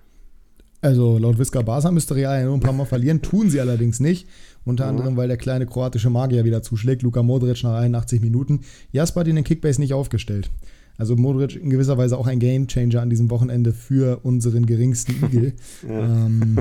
[0.85, 3.99] Also laut Visca Barca müsste Real ja nur ein paar Mal verlieren, tun sie allerdings
[3.99, 4.27] nicht.
[4.65, 7.01] Unter anderem, weil der kleine kroatische Magier wieder zuschlägt.
[7.01, 8.61] Luka Modric nach 81 Minuten.
[8.91, 10.51] Jasper hat ihn in Kickbase nicht aufgestellt.
[10.95, 15.53] Also Modric in gewisser Weise auch ein Gamechanger an diesem Wochenende für unseren geringsten Igel.
[15.89, 16.59] ähm,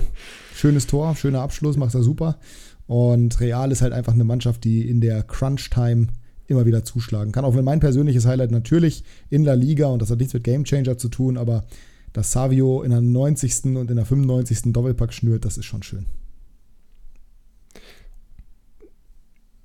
[0.55, 2.39] schönes Tor, schöner Abschluss, macht er super.
[2.87, 6.07] Und Real ist halt einfach eine Mannschaft, die in der Crunch-Time
[6.47, 7.45] immer wieder zuschlagen kann.
[7.45, 10.97] Auch wenn mein persönliches Highlight natürlich in La Liga, und das hat nichts mit Gamechanger
[10.97, 11.67] zu tun, aber
[12.15, 13.77] dass Savio in der 90.
[13.77, 14.73] und in der 95.
[14.73, 16.07] Doppelpack schnürt, das ist schon schön.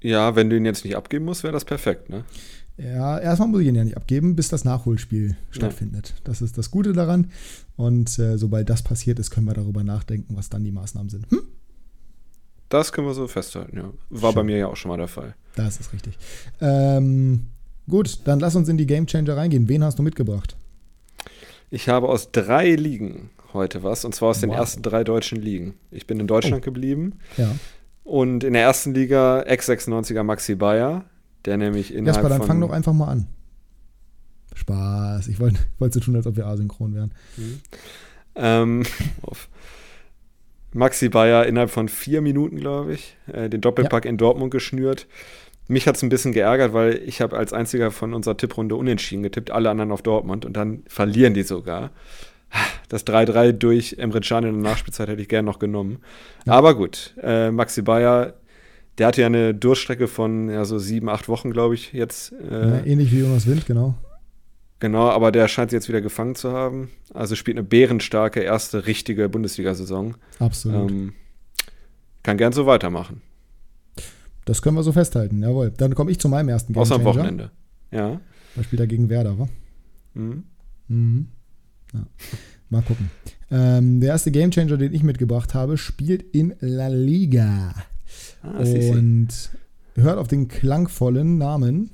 [0.02, 2.26] Ja, wenn du ihn jetzt nicht abgeben musst, wäre das perfekt, ne?
[2.78, 6.16] Ja, erstmal muss ich ihn ja nicht abgeben, bis das Nachholspiel stattfindet.
[6.24, 7.30] Das ist das Gute daran.
[7.76, 11.30] Und äh, sobald das passiert ist, können wir darüber nachdenken, was dann die Maßnahmen sind.
[11.30, 11.42] Hm?
[12.70, 13.92] Das können wir so festhalten, ja.
[14.10, 14.36] War Schön.
[14.36, 15.36] bei mir ja auch schon mal der Fall.
[15.56, 16.18] Das ist richtig.
[16.62, 17.48] Ähm,
[17.90, 19.68] gut, dann lass uns in die Game Changer reingehen.
[19.68, 20.56] Wen hast du mitgebracht?
[21.70, 24.58] Ich habe aus drei Ligen heute was, und zwar aus den Wow.
[24.58, 25.76] ersten drei deutschen Ligen.
[25.92, 27.56] Ich bin in Deutschland geblieben Ja.
[28.04, 31.06] und in der ersten Liga Ex-96er Maxi Bayer,
[31.46, 33.28] der nämlich innerhalb Jasper, dann von fang doch einfach mal an.
[34.56, 35.28] Spaß.
[35.28, 37.12] Ich wollte wollte so tun, als ob wir asynchron wären.
[38.36, 38.84] Ähm,
[39.22, 39.48] auf
[40.74, 45.08] Maxi Bayer innerhalb von vier Minuten, glaube ich, äh, den Doppelpack in Dortmund geschnürt.
[45.70, 49.22] Mich hat es ein bisschen geärgert, weil ich habe als einziger von unserer Tipprunde unentschieden
[49.22, 51.92] getippt, alle anderen auf Dortmund und dann verlieren die sogar.
[52.90, 56.00] Das 3-3 durch Emre Can in der Nachspielzeit hätte ich gern noch genommen.
[56.48, 58.34] Aber gut, äh, Maxi Bayer,
[58.98, 62.34] der hatte ja eine Durchstrecke von ja, so sieben, acht Wochen, glaube ich, jetzt.
[62.34, 63.94] Äh, Ja, ähnlich wie Jonas Wind, genau.
[64.80, 66.90] Genau, aber der scheint sie jetzt wieder gefangen zu haben.
[67.14, 70.16] Also spielt eine bärenstarke erste richtige Bundesliga-Saison.
[70.40, 70.90] Absolut.
[70.90, 71.14] Ähm,
[72.24, 73.22] kann gern so weitermachen.
[74.50, 75.72] Das können wir so festhalten, jawohl.
[75.78, 77.04] Dann komme ich zu meinem ersten Game Außer am.
[77.04, 77.52] Wochenende.
[77.92, 78.20] Ja.
[78.56, 79.48] Da spielt er gegen Werder, wa?
[80.16, 80.44] Mhm.
[80.88, 81.28] Mhm.
[81.94, 82.08] Ja.
[82.70, 83.12] Mal gucken.
[83.52, 87.76] Ähm, der erste Gamechanger, den ich mitgebracht habe, spielt in La Liga.
[88.42, 88.90] Ah, sie, sie.
[88.90, 89.28] und
[89.94, 91.92] hört auf den klangvollen Namen.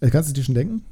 [0.00, 0.82] Äh, Kannst du dir schon denken?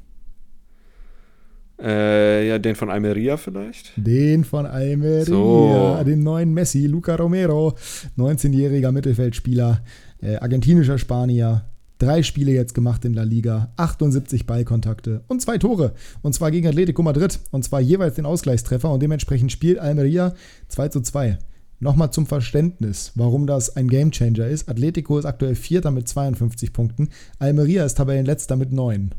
[1.83, 3.91] Äh, ja, den von Almeria vielleicht.
[3.97, 5.99] Den von Almeria, So.
[6.05, 7.75] den neuen Messi, Luca Romero,
[8.17, 9.81] 19-jähriger Mittelfeldspieler,
[10.21, 11.65] äh, argentinischer Spanier.
[11.99, 15.93] Drei Spiele jetzt gemacht in La Liga, 78 Ballkontakte und zwei Tore.
[16.21, 17.39] Und zwar gegen Atletico Madrid.
[17.51, 18.89] Und zwar jeweils den Ausgleichstreffer.
[18.91, 20.33] Und dementsprechend spielt Almeria
[20.69, 21.37] 2 zu 2.
[21.79, 24.69] Nochmal zum Verständnis, warum das ein Gamechanger ist.
[24.69, 27.09] Atletico ist aktuell Vierter mit 52 Punkten.
[27.39, 29.11] Almeria ist Tabellenletzter mit 9.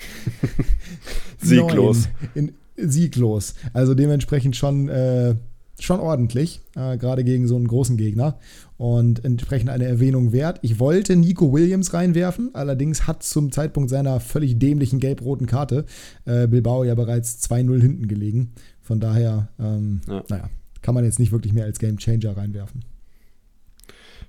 [1.40, 2.08] Sieglos.
[2.34, 3.54] In, sieglos.
[3.72, 5.34] Also dementsprechend schon, äh,
[5.78, 8.38] schon ordentlich, äh, gerade gegen so einen großen Gegner.
[8.76, 10.58] Und entsprechend eine Erwähnung wert.
[10.62, 15.84] Ich wollte Nico Williams reinwerfen, allerdings hat zum Zeitpunkt seiner völlig dämlichen gelb-roten Karte
[16.24, 18.52] äh, Bilbao ja bereits 2-0 hinten gelegen.
[18.80, 20.24] Von daher, ähm, Ja.
[20.28, 22.84] naja, kann man jetzt nicht wirklich mehr als Game Changer reinwerfen.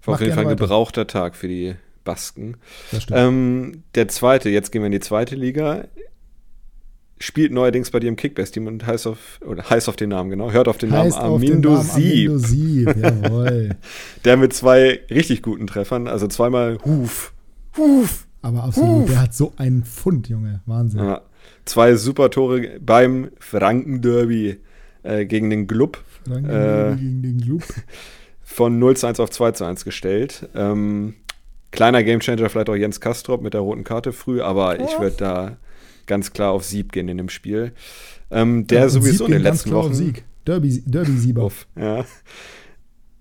[0.03, 2.57] War auf jeden Fall ein gebrauchter Tag für die Basken.
[3.11, 5.85] Ähm, der zweite, jetzt gehen wir in die zweite Liga.
[7.19, 10.51] Spielt neuerdings bei dir im Kickbase-Team und heißt auf, oder heißt auf den Namen, genau.
[10.51, 12.31] Hört auf den Namen Heißt Namen Amindo Sieb.
[12.35, 13.75] Sieb, jawohl.
[14.25, 17.33] Der mit zwei richtig guten Treffern, also zweimal Huf.
[17.77, 18.25] Huf.
[18.41, 20.61] Aber absolut, der hat so einen Pfund, Junge.
[20.65, 20.99] Wahnsinn.
[21.01, 21.21] Ja,
[21.65, 24.57] zwei super Tore beim Franken-Derby
[25.03, 27.63] äh, gegen den Glub Frank Äh, gegen den Club.
[28.43, 30.49] von 0 zu 1 auf 2 zu 1 gestellt.
[30.55, 31.15] Ähm,
[31.71, 35.57] kleiner Gamechanger vielleicht auch Jens Kastrop mit der roten Karte früh, aber ich würde da
[36.07, 37.71] ganz klar auf Sieg gehen in dem Spiel.
[38.29, 40.23] Ähm, der Ja, sowieso in den letzten Wochen Sieg.
[40.45, 41.43] Derby, Derby-Sieber.
[41.43, 42.03] auf, ja,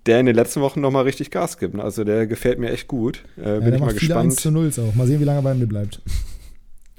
[0.07, 1.75] der in den letzten Wochen nochmal richtig Gas gibt.
[1.75, 1.83] ne?
[1.83, 3.23] Also der gefällt mir echt gut.
[3.37, 4.71] Äh, Ja, bin der ich mal macht viele 1 gespannt.
[4.75, 4.95] zu 0 auch.
[4.95, 6.01] Mal sehen, wie lange er bei mir bleibt.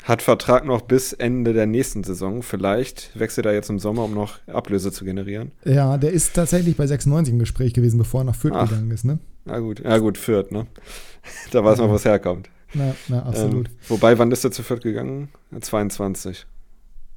[0.04, 2.42] Hat Vertrag noch bis Ende der nächsten Saison.
[2.42, 5.52] Vielleicht wechselt er jetzt im Sommer, um noch Ablöse zu generieren.
[5.64, 8.68] Ja, der ist tatsächlich bei 96 im Gespräch gewesen, bevor er nach Fürth Ach.
[8.68, 9.18] gegangen ist, ne?
[9.44, 10.66] Na gut, ja gut, Fürth, ne?
[11.52, 12.48] Da weiß man, wo es herkommt.
[12.74, 13.68] Na, na absolut.
[13.68, 15.28] Ähm, wobei, wann ist er zu Fürth gegangen?
[15.58, 16.46] 22.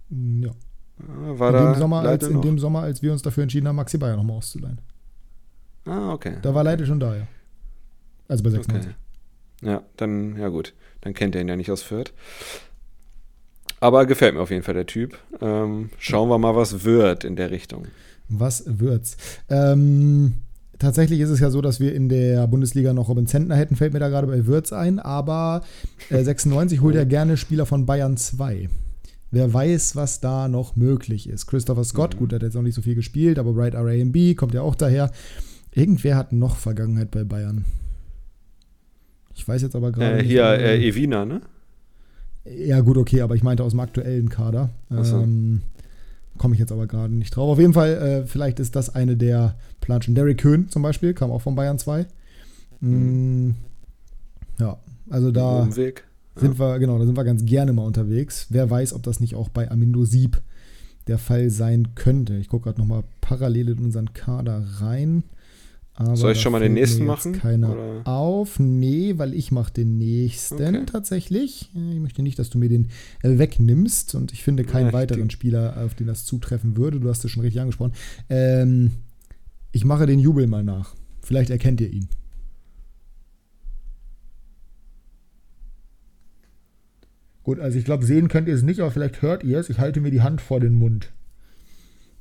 [0.09, 0.51] ja.
[0.97, 3.75] War In da dem, Sommer, als, in dem Sommer, als wir uns dafür entschieden haben,
[3.75, 4.79] Maxi Bayer nochmal auszuleihen.
[5.85, 6.37] Ah, okay.
[6.41, 7.27] Da war Leite schon da, ja.
[8.27, 8.91] Also bei 96.
[8.91, 9.69] okay.
[9.69, 10.73] Ja, dann, ja gut.
[11.01, 12.13] Dann kennt er ihn ja nicht aus Fürth.
[13.79, 15.19] Aber gefällt mir auf jeden Fall der Typ.
[15.41, 17.87] Ähm, schauen wir mal, was wird in der Richtung.
[18.29, 19.17] Was wird's?
[19.49, 20.35] Ähm,
[20.79, 23.93] tatsächlich ist es ja so, dass wir in der Bundesliga noch Robin Zentner hätten, fällt
[23.93, 25.63] mir da gerade bei Würz ein, aber
[26.09, 28.69] äh, 96 holt ja gerne Spieler von Bayern 2.
[29.31, 31.47] Wer weiß, was da noch möglich ist.
[31.47, 32.19] Christopher Scott, Mhm.
[32.19, 34.75] gut, der hat jetzt noch nicht so viel gespielt, aber Bright RAMB kommt ja auch
[34.75, 35.11] daher.
[35.73, 37.65] Irgendwer hat noch Vergangenheit bei Bayern.
[39.35, 41.41] Ich weiß jetzt aber gerade Äh, hier, äh, Evina, ne?
[42.45, 44.69] ja, gut, okay, aber ich meinte aus dem aktuellen Kader.
[44.89, 45.17] So.
[45.17, 45.63] Ähm,
[46.37, 47.49] Komme ich jetzt aber gerade nicht drauf.
[47.49, 50.15] Auf jeden Fall, äh, vielleicht ist das eine der Planschen.
[50.15, 52.05] Derrick Köhn zum Beispiel, kam auch von Bayern 2.
[52.81, 53.51] Mm,
[54.59, 54.77] ja,
[55.09, 56.03] also da Umweg.
[56.35, 58.47] sind wir, genau, da sind wir ganz gerne mal unterwegs.
[58.49, 60.41] Wer weiß, ob das nicht auch bei Amindo Sieb
[61.07, 62.35] der Fall sein könnte.
[62.35, 65.23] Ich gucke gerade nochmal parallel in unseren Kader rein.
[65.97, 67.33] Aber Soll ich schon mal den nächsten machen?
[67.33, 68.01] Keiner oder?
[68.05, 68.59] auf.
[68.59, 70.85] Nee, weil ich mache den nächsten okay.
[70.85, 71.71] tatsächlich.
[71.73, 72.89] Ich möchte nicht, dass du mir den
[73.23, 76.99] äh, wegnimmst und ich finde keinen ja, weiteren Spieler, auf den das zutreffen würde.
[76.99, 77.93] Du hast es schon richtig angesprochen.
[78.29, 78.91] Ähm,
[79.71, 80.95] ich mache den Jubel mal nach.
[81.21, 82.09] Vielleicht erkennt ihr ihn.
[87.43, 89.69] Gut, also ich glaube, sehen könnt ihr es nicht, aber vielleicht hört ihr es.
[89.69, 91.13] Ich halte mir die Hand vor den Mund.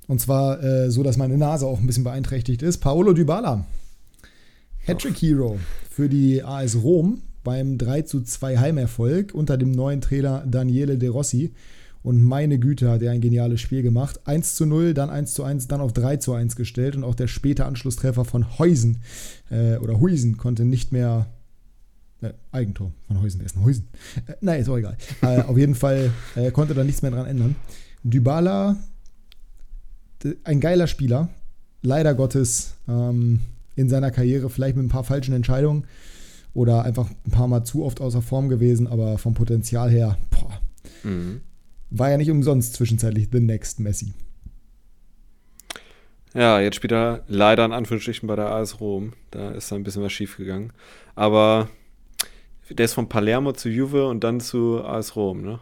[0.06, 2.78] Und zwar äh, so, dass meine Nase auch ein bisschen beeinträchtigt ist.
[2.78, 3.64] Paolo Dybala,
[4.86, 5.58] Hattrick Hero
[5.90, 11.08] für die AS Rom beim 3 zu 2 Heimerfolg unter dem neuen Trainer Daniele De
[11.08, 11.52] Rossi.
[12.02, 14.20] Und meine Güte, hat er ein geniales Spiel gemacht.
[14.26, 16.96] 1 zu 0, dann 1 zu 1, dann auf 3 zu 1 gestellt.
[16.96, 18.98] Und auch der späte Anschlusstreffer von Heusen
[19.50, 21.26] äh, oder Huisen konnte nicht mehr.
[22.20, 23.88] Äh, Eigentor von Heusen, der ist ein Heusen.
[24.26, 24.98] Äh, nein, ist auch egal.
[25.22, 27.56] äh, auf jeden Fall äh, konnte da nichts mehr dran ändern.
[28.02, 28.76] Dybala,
[30.44, 31.28] ein geiler Spieler.
[31.82, 33.40] Leider Gottes ähm,
[33.76, 35.86] in seiner Karriere vielleicht mit ein paar falschen Entscheidungen
[36.54, 40.60] oder einfach ein paar Mal zu oft außer Form gewesen, aber vom Potenzial her, boah.
[41.02, 41.40] Mhm
[41.96, 44.12] war ja nicht umsonst zwischenzeitlich The Next Messi.
[46.34, 49.12] Ja, jetzt spielt er leider in Anführungsstrichen bei der AS Rom.
[49.30, 50.72] Da ist da ein bisschen was schief gegangen.
[51.14, 51.68] Aber
[52.68, 55.60] der ist von Palermo zu Juve und dann zu AS Rom, ne?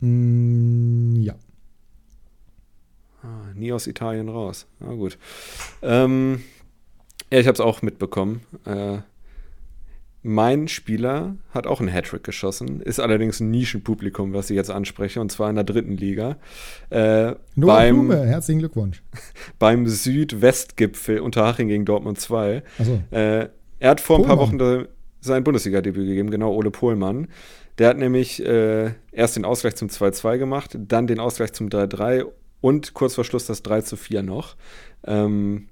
[0.00, 1.36] Mm, ja.
[3.24, 4.66] Ah, nie aus Italien raus.
[4.80, 5.16] Na ah, gut.
[5.80, 6.42] Ähm,
[7.32, 8.42] ja, ich habe es auch mitbekommen.
[8.66, 8.98] Äh,
[10.22, 15.20] mein Spieler hat auch einen Hattrick geschossen, ist allerdings ein Nischenpublikum, was ich jetzt anspreche,
[15.20, 16.36] und zwar in der dritten Liga.
[16.90, 19.02] Äh, Noah beim, Blume, herzlichen Glückwunsch.
[19.58, 22.62] Beim Südwestgipfel Unterhaching gegen Dortmund 2.
[22.78, 23.00] So.
[23.10, 24.32] Äh, er hat vor Pohlmann.
[24.32, 24.86] ein paar Wochen
[25.20, 27.28] sein Bundesliga-Debüt gegeben, genau, Ole Pohlmann.
[27.78, 32.24] Der hat nämlich äh, erst den Ausgleich zum 2-2 gemacht, dann den Ausgleich zum 3-3
[32.64, 34.56] und kurz vor Schluss das 3-4 noch.
[35.06, 35.68] Ähm,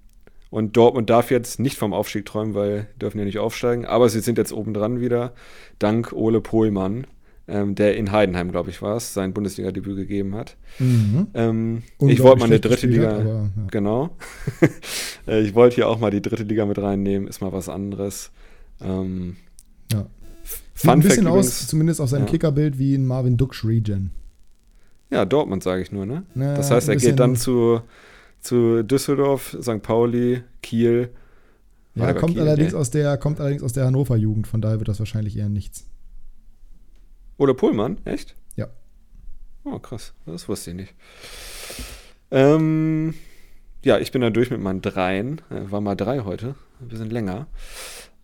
[0.50, 3.86] und Dortmund darf jetzt nicht vom Aufstieg träumen, weil die dürfen ja nicht aufsteigen.
[3.86, 5.32] Aber sie sind jetzt obendran wieder,
[5.78, 7.06] dank Ole Pohlmann,
[7.48, 10.58] ähm, der in Heidenheim, glaube ich, war es, sein Bundesliga-Debüt gegeben hat.
[10.78, 11.28] Mhm.
[11.32, 13.50] Ähm, ich wollte mal eine dritte Liga, aber, ja.
[13.70, 14.10] genau.
[15.26, 18.32] Äh, ich wollte hier auch mal die dritte Liga mit reinnehmen, ist mal was anderes.
[18.82, 19.36] Ähm,
[19.92, 20.06] ja.
[20.74, 22.32] Sieht ein bisschen aus, zumindest auf seinem ja.
[22.32, 24.10] Kickerbild, wie ein Marvin Duksch Regen.
[25.12, 26.24] Ja, Dortmund sage ich nur, ne?
[26.34, 27.82] Ja, das heißt, er geht dann zu
[28.42, 29.82] zu Düsseldorf, St.
[29.82, 31.10] Pauli, Kiel.
[31.94, 32.78] Ja, kommt Kiel, allerdings, nee.
[32.78, 35.86] aus der, kommt allerdings aus der Hannover-Jugend, von daher wird das wahrscheinlich eher nichts.
[37.38, 38.34] Oder Pullmann, echt?
[38.56, 38.68] Ja.
[39.64, 40.12] Oh, krass.
[40.26, 40.94] Das wusste ich nicht.
[42.30, 43.14] Ähm,
[43.84, 45.40] ja, ich bin da durch mit meinen dreien.
[45.50, 46.54] Äh, war mal drei heute.
[46.80, 47.46] Ein bisschen länger.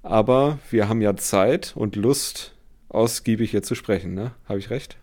[0.02, 2.54] Aber wir haben ja Zeit und Lust,
[2.88, 4.32] ausgiebig hier zu sprechen, ne?
[4.46, 4.96] Habe ich recht?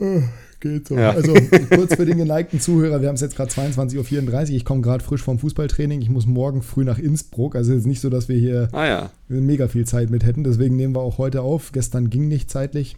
[0.00, 0.22] Äh,
[0.60, 0.96] geht so.
[0.96, 1.10] Ja.
[1.10, 1.34] Also
[1.74, 4.56] kurz für den geneigten Zuhörer, wir haben es jetzt gerade 22.34 Uhr.
[4.56, 6.00] Ich komme gerade frisch vom Fußballtraining.
[6.02, 7.56] Ich muss morgen früh nach Innsbruck.
[7.56, 9.10] Also es ist nicht so, dass wir hier ah, ja.
[9.28, 10.44] mega viel Zeit mit hätten.
[10.44, 11.72] Deswegen nehmen wir auch heute auf.
[11.72, 12.96] Gestern ging nicht zeitlich.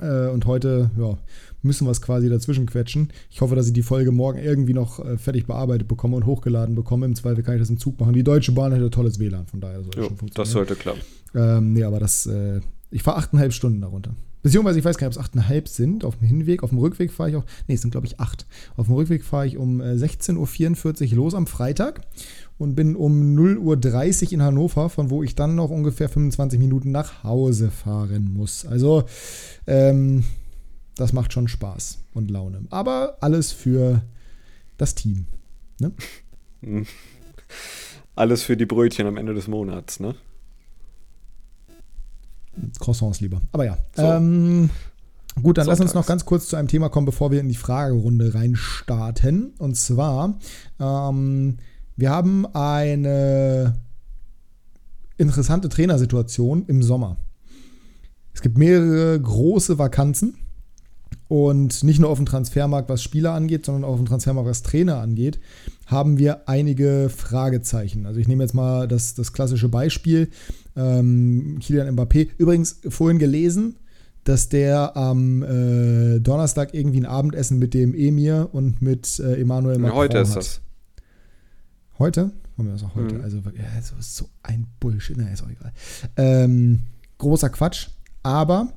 [0.00, 1.16] Äh, und heute ja,
[1.62, 3.12] müssen wir es quasi dazwischen quetschen.
[3.30, 6.74] Ich hoffe, dass ich die Folge morgen irgendwie noch äh, fertig bearbeitet bekomme und hochgeladen
[6.74, 7.06] bekomme.
[7.06, 8.12] Im Zweifel kann ich das im Zug machen.
[8.12, 10.44] Die Deutsche Bahn hat ein tolles WLAN, von daher sollte jo, schon funktionieren.
[10.44, 11.00] Das sollte klappen.
[11.34, 14.14] Ähm, nee, aber das, äh, ich fahre achteinhalb Stunden darunter.
[14.46, 16.04] Beziehungsweise ich weiß gar nicht, ob es achteinhalb sind.
[16.04, 17.44] Auf dem Hinweg, auf dem Rückweg fahre ich auch.
[17.66, 18.46] Nee, es sind glaube ich acht.
[18.76, 22.02] Auf dem Rückweg fahre ich um 16.44 äh, Uhr los am Freitag
[22.56, 26.92] und bin um 0.30 Uhr in Hannover, von wo ich dann noch ungefähr 25 Minuten
[26.92, 28.64] nach Hause fahren muss.
[28.64, 29.06] Also,
[29.66, 30.22] ähm,
[30.94, 32.66] das macht schon Spaß und Laune.
[32.70, 34.02] Aber alles für
[34.76, 35.26] das Team.
[35.80, 35.90] Ne?
[38.14, 40.14] Alles für die Brötchen am Ende des Monats, ne?
[42.78, 43.40] Croissants lieber.
[43.52, 43.78] Aber ja.
[43.94, 44.02] So.
[44.02, 44.70] Ähm,
[45.34, 45.66] gut, dann Sonntags.
[45.66, 49.54] lass uns noch ganz kurz zu einem Thema kommen, bevor wir in die Fragerunde reinstarten.
[49.58, 50.38] Und zwar,
[50.80, 51.58] ähm,
[51.96, 53.74] wir haben eine
[55.18, 57.16] interessante Trainersituation im Sommer.
[58.34, 60.36] Es gibt mehrere große Vakanzen.
[61.28, 64.62] Und nicht nur auf dem Transfermarkt, was Spieler angeht, sondern auch auf dem Transfermarkt, was
[64.62, 65.40] Trainer angeht,
[65.86, 68.06] haben wir einige Fragezeichen.
[68.06, 70.28] Also ich nehme jetzt mal das, das klassische Beispiel.
[70.76, 72.28] Ähm, Kylian Mbappé.
[72.38, 73.76] Übrigens vorhin gelesen,
[74.24, 79.78] dass der am äh, Donnerstag irgendwie ein Abendessen mit dem Emir und mit äh, Emmanuel
[79.78, 80.36] Macron Heute ist hat.
[80.38, 80.60] das.
[81.98, 82.32] Heute?
[82.58, 83.14] Haben wir das auch heute?
[83.14, 83.20] Mhm.
[83.22, 85.16] Also, ja, das ist so ein Bullshit.
[85.16, 85.72] Na, ist auch egal.
[86.16, 86.80] Ähm,
[87.18, 87.88] großer Quatsch.
[88.22, 88.72] Aber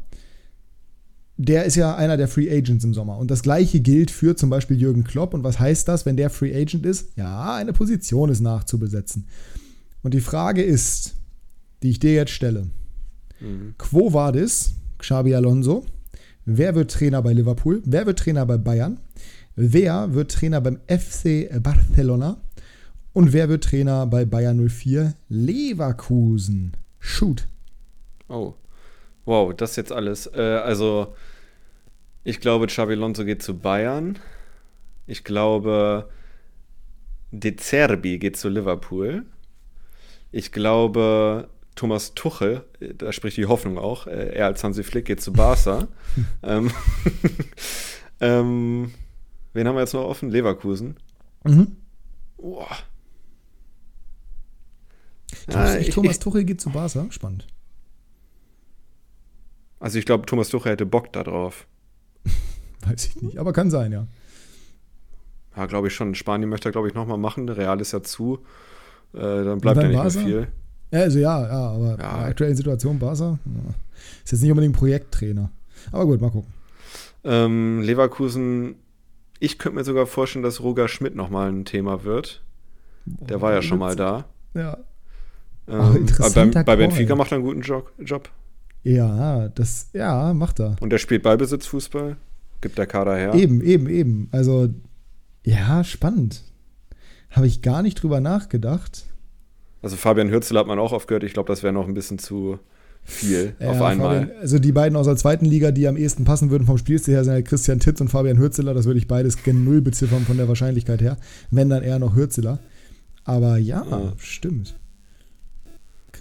[1.41, 3.17] der ist ja einer der Free Agents im Sommer.
[3.17, 5.33] Und das gleiche gilt für zum Beispiel Jürgen Klopp.
[5.33, 7.15] Und was heißt das, wenn der Free Agent ist?
[7.15, 9.25] Ja, eine Position ist nachzubesetzen.
[10.03, 11.15] Und die Frage ist,
[11.81, 12.67] die ich dir jetzt stelle.
[13.39, 13.73] Mhm.
[13.77, 15.85] Quo vadis, Xabi Alonso?
[16.43, 17.81] Wer wird Trainer bei Liverpool?
[17.85, 18.99] Wer wird Trainer bei Bayern?
[19.55, 22.41] Wer wird Trainer beim FC Barcelona?
[23.13, 26.75] Und wer wird Trainer bei Bayern 04 Leverkusen?
[26.99, 27.47] Shoot.
[28.27, 28.55] Oh.
[29.23, 30.27] Wow, das jetzt alles.
[30.27, 31.13] Äh, also,
[32.29, 34.19] ich glaube, Xabi Alonso geht zu Bayern.
[35.07, 36.09] Ich glaube,
[37.31, 39.25] De Zerbi geht zu Liverpool.
[40.31, 42.65] Ich glaube, Thomas Tuchel,
[42.97, 45.87] da spricht die Hoffnung auch, äh, er als Hansi Flick geht zu Barca.
[46.43, 46.71] ähm,
[48.19, 48.91] ähm,
[49.53, 50.29] wen haben wir jetzt noch offen?
[50.29, 50.97] Leverkusen.
[51.45, 51.75] Mhm.
[55.51, 57.07] Ja, echt, ich- Thomas ich- Tuchel geht zu Barca?
[57.09, 57.47] Spannend.
[59.79, 61.65] Also ich glaube, Thomas Tuchel hätte Bock darauf.
[62.85, 63.37] Weiß ich nicht.
[63.37, 64.07] Aber kann sein, ja.
[65.55, 66.15] Ja, glaube ich schon.
[66.15, 67.49] Spanien möchte er, glaube ich, nochmal machen.
[67.49, 68.39] Real ist ja zu.
[69.13, 70.19] Äh, dann bleibt ja nicht mehr Barca?
[70.19, 70.47] viel.
[70.91, 71.93] Ja, also ja, ja, aber Ja.
[71.93, 73.73] in der aktuellen Situation Barca ja.
[74.23, 75.51] ist jetzt nicht unbedingt Projekttrainer.
[75.91, 76.51] Aber gut, mal gucken.
[77.23, 78.75] Ähm, Leverkusen,
[79.39, 82.41] ich könnte mir sogar vorstellen, dass Roger Schmidt nochmal ein Thema wird.
[83.05, 84.25] Der war ja schon mal da.
[84.53, 84.77] Ja.
[85.67, 86.87] Ähm, aber interessanter bei, bei.
[86.87, 87.91] Benfica macht er einen guten Job.
[88.83, 90.75] Ja, das, ja, macht er.
[90.79, 92.15] Und er spielt Ballbesitzfußball.
[92.61, 93.33] Gibt der Kader her.
[93.35, 94.29] Eben, eben, eben.
[94.31, 94.69] Also,
[95.45, 96.43] ja, spannend.
[97.31, 99.05] Habe ich gar nicht drüber nachgedacht.
[99.81, 101.23] Also Fabian Hürzel hat man auch aufgehört.
[101.23, 102.59] Ich glaube, das wäre noch ein bisschen zu
[103.03, 104.21] viel Ja, auf einmal.
[104.21, 107.13] Fabian, also die beiden aus der zweiten Liga, die am ehesten passen würden vom Spielstil
[107.13, 108.73] her, sind halt Christian Titz und Fabian Hürzeler.
[108.73, 111.17] Das würde ich beides gen Null beziffern von der Wahrscheinlichkeit her.
[111.51, 112.59] Wenn dann eher noch Hürzeler.
[113.23, 114.13] Aber ja, Ja.
[114.17, 114.75] stimmt.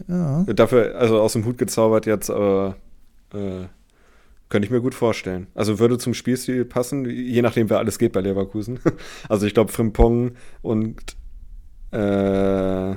[0.06, 0.44] Ja.
[0.44, 2.76] Dafür, also aus dem Hut gezaubert jetzt, aber
[3.32, 3.66] äh,
[4.48, 5.46] könnte ich mir gut vorstellen.
[5.54, 8.80] Also würde zum Spielstil passen, je nachdem, wer alles geht bei Leverkusen.
[9.28, 10.32] Also ich glaube, Frimpong
[10.62, 11.16] und
[11.90, 12.96] äh,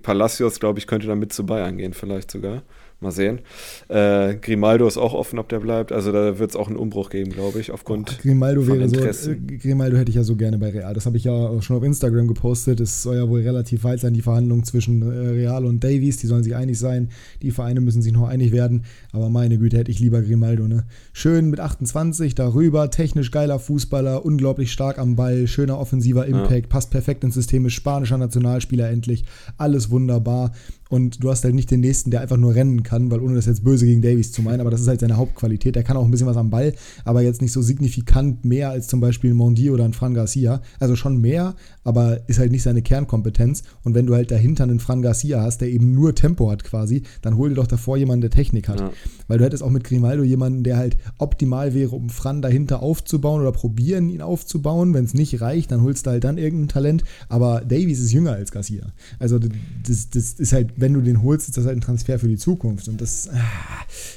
[0.00, 2.62] Palacios, glaube ich, könnte da mit zu Bayern gehen, vielleicht sogar.
[3.00, 3.38] Mal sehen.
[3.86, 5.92] Äh, Grimaldo ist auch offen, ob der bleibt.
[5.92, 8.18] Also da wird es auch einen Umbruch geben, glaube ich, aufgrund.
[8.18, 9.48] Grimaldo von wäre so, Interessen.
[9.48, 10.94] äh, Grimaldo hätte ich ja so gerne bei Real.
[10.94, 12.80] Das habe ich ja auch schon auf Instagram gepostet.
[12.80, 16.16] Es soll ja wohl relativ weit sein, die Verhandlungen zwischen äh, Real und Davies.
[16.16, 17.10] Die sollen sich einig sein.
[17.40, 18.84] Die Vereine müssen sich noch einig werden.
[19.12, 20.66] Aber meine Güte, hätte ich lieber Grimaldo.
[20.66, 20.84] Ne?
[21.12, 26.90] Schön mit 28 darüber, technisch geiler Fußballer, unglaublich stark am Ball, schöner offensiver Impact, passt
[26.90, 29.24] perfekt ins System, ist spanischer Nationalspieler endlich.
[29.56, 30.50] Alles wunderbar.
[30.88, 33.46] Und du hast halt nicht den nächsten, der einfach nur rennen kann, weil ohne das
[33.46, 35.76] jetzt böse gegen Davies zu meinen, aber das ist halt seine Hauptqualität.
[35.76, 36.74] Der kann auch ein bisschen was am Ball,
[37.04, 40.62] aber jetzt nicht so signifikant mehr als zum Beispiel ein Mondi oder ein Fran Garcia.
[40.80, 43.62] Also schon mehr, aber ist halt nicht seine Kernkompetenz.
[43.84, 47.02] Und wenn du halt dahinter einen Fran Garcia hast, der eben nur Tempo hat quasi,
[47.22, 48.80] dann hol dir doch davor jemanden, der Technik hat.
[48.80, 48.90] Ja.
[49.26, 53.42] Weil du hättest auch mit Grimaldo jemanden, der halt optimal wäre, um Fran dahinter aufzubauen
[53.42, 54.94] oder probieren, ihn aufzubauen.
[54.94, 57.04] Wenn es nicht reicht, dann holst du halt dann irgendein Talent.
[57.28, 58.86] Aber Davies ist jünger als Garcia.
[59.18, 62.28] Also das, das ist halt, wenn du den holst, ist das halt ein Transfer für
[62.28, 62.88] die Zukunft.
[62.88, 63.38] Und das ah,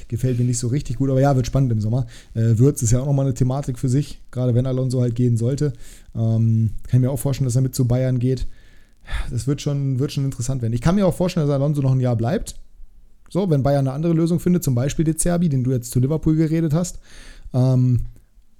[0.06, 1.10] gefällt mir nicht so richtig gut.
[1.10, 2.06] Aber ja, wird spannend im Sommer.
[2.34, 5.36] Äh, Würz ist ja auch nochmal eine Thematik für sich, gerade wenn Alonso halt gehen
[5.36, 5.72] sollte.
[6.14, 8.46] Ähm, kann ich mir auch vorstellen, dass er mit zu Bayern geht.
[9.30, 10.72] Das wird schon, wird schon interessant werden.
[10.72, 12.54] Ich kann mir auch vorstellen, dass Alonso noch ein Jahr bleibt.
[13.28, 15.98] So, wenn Bayern eine andere Lösung findet, zum Beispiel De Zerbi, den du jetzt zu
[15.98, 17.00] Liverpool geredet hast.
[17.52, 18.02] Ähm,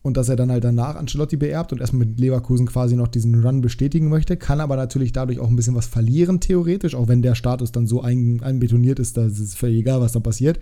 [0.03, 3.43] und dass er dann halt danach Ancelotti beerbt und erstmal mit Leverkusen quasi noch diesen
[3.45, 7.23] Run bestätigen möchte, kann aber natürlich dadurch auch ein bisschen was verlieren, theoretisch, auch wenn
[7.23, 10.59] der Status dann so ein, einbetoniert ist, dass es völlig egal, was dann passiert.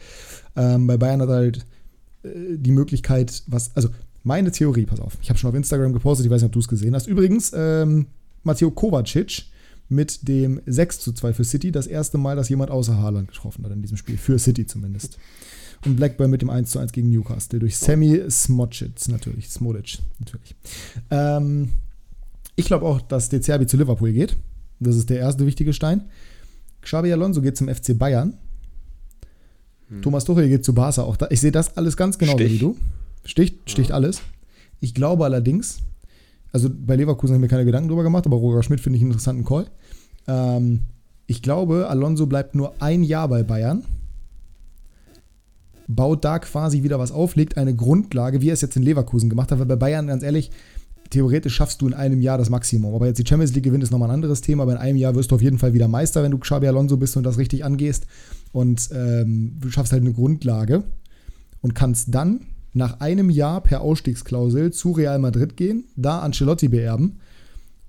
[0.57, 1.67] Ähm, bei Bayern hat er halt
[2.23, 3.89] äh, die Möglichkeit, was, also
[4.23, 6.61] meine Theorie, pass auf, ich habe schon auf Instagram gepostet, ich weiß nicht, ob du
[6.61, 7.07] es gesehen hast.
[7.07, 8.07] Übrigens, ähm,
[8.43, 9.45] Matteo Kovacic
[9.89, 13.65] mit dem 6 zu 2 für City, das erste Mal, dass jemand außer Haaland getroffen
[13.65, 15.19] hat in diesem Spiel, für City zumindest.
[15.87, 20.55] Und Blackburn mit dem 1 zu 1 gegen Newcastle durch Sammy Smocic natürlich, Smodic natürlich.
[21.11, 21.71] Ähm,
[22.57, 24.37] ich glaube auch, dass De Zerbi zu Liverpool geht.
[24.79, 26.05] Das ist der erste wichtige Stein.
[26.83, 28.35] Xabi Alonso geht zum FC Bayern.
[30.03, 31.03] Thomas Tuchel geht zu Barca.
[31.03, 32.39] Auch da, ich sehe das alles ganz Stich.
[32.39, 32.77] wie du.
[33.25, 34.23] Sticht, sticht alles.
[34.81, 35.79] Ich glaube allerdings,
[36.53, 39.03] also bei Leverkusen habe ich mir keine Gedanken drüber gemacht, aber Roger Schmidt finde ich
[39.03, 39.67] einen interessanten Call.
[40.27, 40.81] Ähm,
[41.27, 43.85] ich glaube, Alonso bleibt nur ein Jahr bei Bayern,
[45.95, 49.29] baut da quasi wieder was auf, legt eine Grundlage, wie er es jetzt in Leverkusen
[49.29, 50.51] gemacht hat, weil bei Bayern, ganz ehrlich,
[51.11, 52.95] theoretisch schaffst du in einem Jahr das Maximum.
[52.95, 55.15] Aber jetzt die Champions League gewinnt, ist nochmal ein anderes Thema, aber in einem Jahr
[55.15, 57.65] wirst du auf jeden Fall wieder Meister, wenn du Xabi Alonso bist und das richtig
[57.65, 58.07] angehst.
[58.53, 60.85] Und ähm, du schaffst halt eine Grundlage
[61.61, 67.19] und kannst dann nach einem Jahr per Ausstiegsklausel zu Real Madrid gehen, da Ancelotti beerben.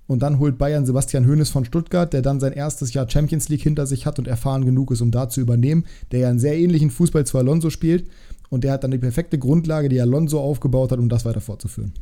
[0.06, 3.62] Und dann holt Bayern Sebastian Hoeneß von Stuttgart, der dann sein erstes Jahr Champions League
[3.62, 6.56] hinter sich hat und erfahren genug ist, um da zu übernehmen, der ja einen sehr
[6.58, 8.08] ähnlichen Fußball zu Alonso spielt.
[8.50, 11.94] Und der hat dann die perfekte Grundlage, die Alonso aufgebaut hat, um das weiter fortzuführen.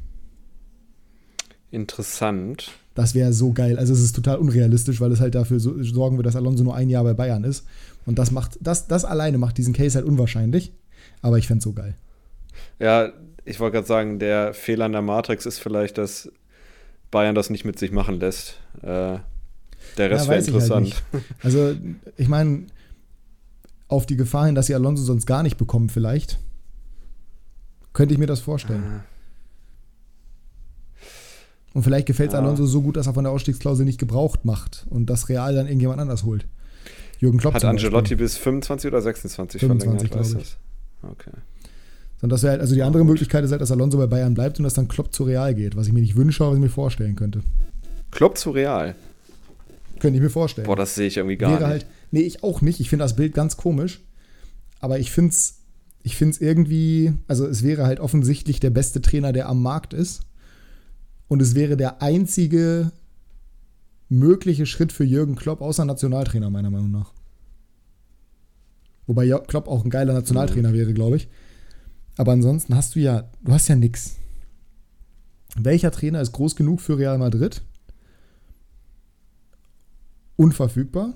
[1.71, 2.73] Interessant.
[2.95, 3.79] Das wäre so geil.
[3.79, 6.74] Also es ist total unrealistisch, weil es halt dafür so, sorgen wird, dass Alonso nur
[6.74, 7.64] ein Jahr bei Bayern ist.
[8.07, 10.72] Und das macht, das, das alleine macht diesen Case halt unwahrscheinlich.
[11.22, 11.95] Aber ich fände es so geil.
[12.81, 13.12] Ja,
[13.45, 16.33] ich wollte gerade sagen, der Fehler an der Matrix ist vielleicht, dass
[17.11, 18.59] Bayern das nicht mit sich machen lässt.
[18.83, 19.19] Äh,
[19.97, 21.03] der Rest Ja, wäre weiß ich halt interessant.
[21.43, 21.75] Also,
[22.17, 22.67] ich meine,
[23.89, 26.39] auf die Gefahr hin, dass sie Alonso sonst gar nicht bekommen, vielleicht,
[27.93, 28.85] könnte ich mir das vorstellen.
[28.85, 29.05] Ah.
[31.73, 32.41] Und vielleicht gefällt es Ja.
[32.41, 35.67] Alonso so gut, dass er von der Ausstiegsklausel nicht gebraucht macht und das Real dann
[35.67, 36.47] irgendjemand anders holt.
[37.19, 38.17] Jürgen Klopp Hat Angelotti Beispiel.
[38.17, 41.29] bis 25 oder 26 25, verlängert, weißt glaub du das?
[41.29, 41.37] Okay.
[42.21, 44.59] Sondern das wäre halt, also die andere Möglichkeit ist halt, dass Alonso bei Bayern bleibt
[44.59, 46.62] und dass dann Klopp zu Real geht, was ich mir nicht wünsche, aber was ich
[46.62, 47.41] mir vorstellen könnte.
[48.11, 48.95] Klopp zu Real.
[50.01, 50.66] Könnte ich mir vorstellen.
[50.66, 51.71] Boah, das sehe ich irgendwie gar wäre nicht.
[51.71, 52.81] halt, nee, ich auch nicht.
[52.81, 54.01] Ich finde das Bild ganz komisch.
[54.81, 55.61] Aber ich finde es
[56.03, 60.23] ich find's irgendwie, also es wäre halt offensichtlich der beste Trainer, der am Markt ist.
[61.29, 62.91] Und es wäre der einzige
[64.09, 67.12] mögliche Schritt für Jürgen Klopp außer Nationaltrainer, meiner Meinung nach.
[69.07, 71.29] Wobei Klopp auch ein geiler Nationaltrainer wäre, glaube ich.
[72.21, 74.16] Aber ansonsten hast du ja, du hast ja nix.
[75.57, 77.62] Welcher Trainer ist groß genug für Real Madrid?
[80.37, 81.14] Unverfügbar?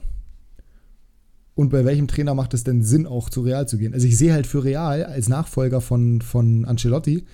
[1.55, 3.93] Und bei welchem Trainer macht es denn Sinn, auch zu Real zu gehen?
[3.93, 7.27] Also ich sehe halt für Real als Nachfolger von, von Ancelotti,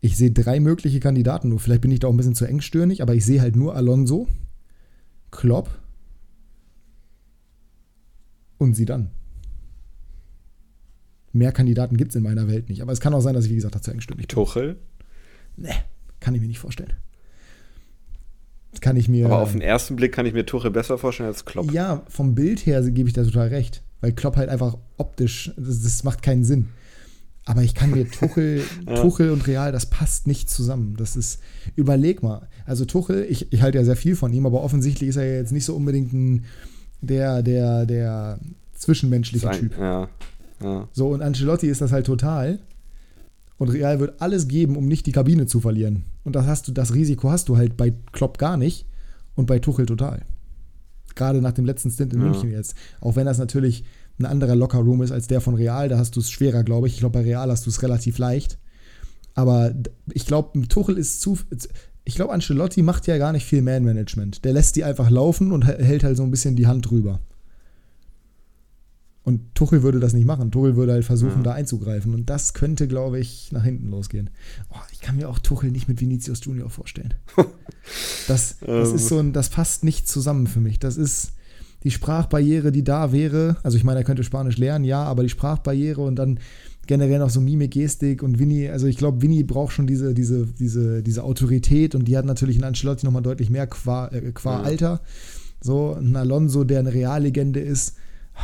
[0.00, 1.60] ich sehe drei mögliche Kandidaten nur.
[1.60, 4.26] Vielleicht bin ich da auch ein bisschen zu engstirnig, aber ich sehe halt nur Alonso,
[5.30, 5.70] Klopp
[8.58, 9.12] und Zidane.
[11.36, 12.82] Mehr Kandidaten gibt es in meiner Welt nicht.
[12.82, 14.34] Aber es kann auch sein, dass ich, wie gesagt, da zu engstirnig bin.
[14.34, 14.76] Tuchel.
[15.56, 15.70] Nee,
[16.20, 16.92] kann ich mir nicht vorstellen.
[18.72, 19.26] Das kann ich mir.
[19.26, 21.72] Aber auf den ersten Blick kann ich mir Tuchel besser vorstellen als Klopp.
[21.72, 23.82] Ja, vom Bild her gebe ich da total recht.
[24.00, 26.68] Weil Klopp halt einfach optisch, das, das macht keinen Sinn.
[27.46, 29.00] Aber ich kann mir Tuchel, Ja.
[29.00, 30.96] Tuchel und Real, das passt nicht zusammen.
[30.98, 31.40] Das ist,
[31.74, 32.48] überleg mal.
[32.66, 35.36] Also Tuchel, ich, ich halte ja sehr viel von ihm, aber offensichtlich ist er ja
[35.36, 36.44] jetzt nicht so unbedingt ein,
[37.00, 38.40] der, der, der
[38.74, 39.78] zwischenmenschliche Typ.
[39.78, 40.08] Ja.
[40.62, 40.88] Ja.
[40.92, 42.58] So, und Ancelotti ist das halt total.
[43.58, 46.02] Und Real wird alles geben, um nicht die Kabine zu verlieren.
[46.24, 48.84] Und das hast du, das Risiko hast du halt bei Klopp gar nicht
[49.34, 50.22] und bei Tuchel total.
[51.14, 52.26] Gerade nach dem letzten Stint in Ja.
[52.26, 52.74] München jetzt.
[53.00, 53.84] Auch wenn das natürlich
[54.18, 56.94] ein anderer Lockerroom ist als der von Real, da hast du es schwerer, glaube ich.
[56.94, 58.58] Ich glaube, bei Real hast du es relativ leicht.
[59.34, 59.72] Aber
[60.12, 61.38] ich glaube, Tuchel ist zu.
[62.04, 64.44] Ich glaube, Ancelotti macht ja gar nicht viel Man-Management.
[64.44, 67.20] Der lässt die einfach laufen und hä- hält halt so ein bisschen die Hand drüber.
[69.26, 70.52] Und Tuchel würde das nicht machen.
[70.52, 71.42] Tuchel würde halt versuchen, Ja.
[71.42, 72.14] da einzugreifen.
[72.14, 74.30] Und das könnte, glaube ich, nach hinten losgehen.
[74.70, 77.12] Oh, ich kann mir auch Tuchel nicht mit Vinicius Junior vorstellen.
[78.26, 80.80] Das, das ist so ein, das passt nicht zusammen für mich.
[80.80, 81.30] Das ist
[81.84, 83.56] die Sprachbarriere, die da wäre.
[83.62, 86.40] Also ich meine, er könnte Spanisch lernen, ja, aber die Sprachbarriere und dann
[86.88, 90.46] generell noch so Mimik, Gestik und Vinny, also ich glaube, Vinny braucht schon diese, diese,
[90.46, 94.58] diese, diese Autorität und die hat natürlich in Ancelotti nochmal deutlich mehr qua, äh, qua
[94.58, 94.62] Ja.
[94.64, 95.00] Alter.
[95.60, 97.94] So, ein Alonso, der eine Reallegende ist,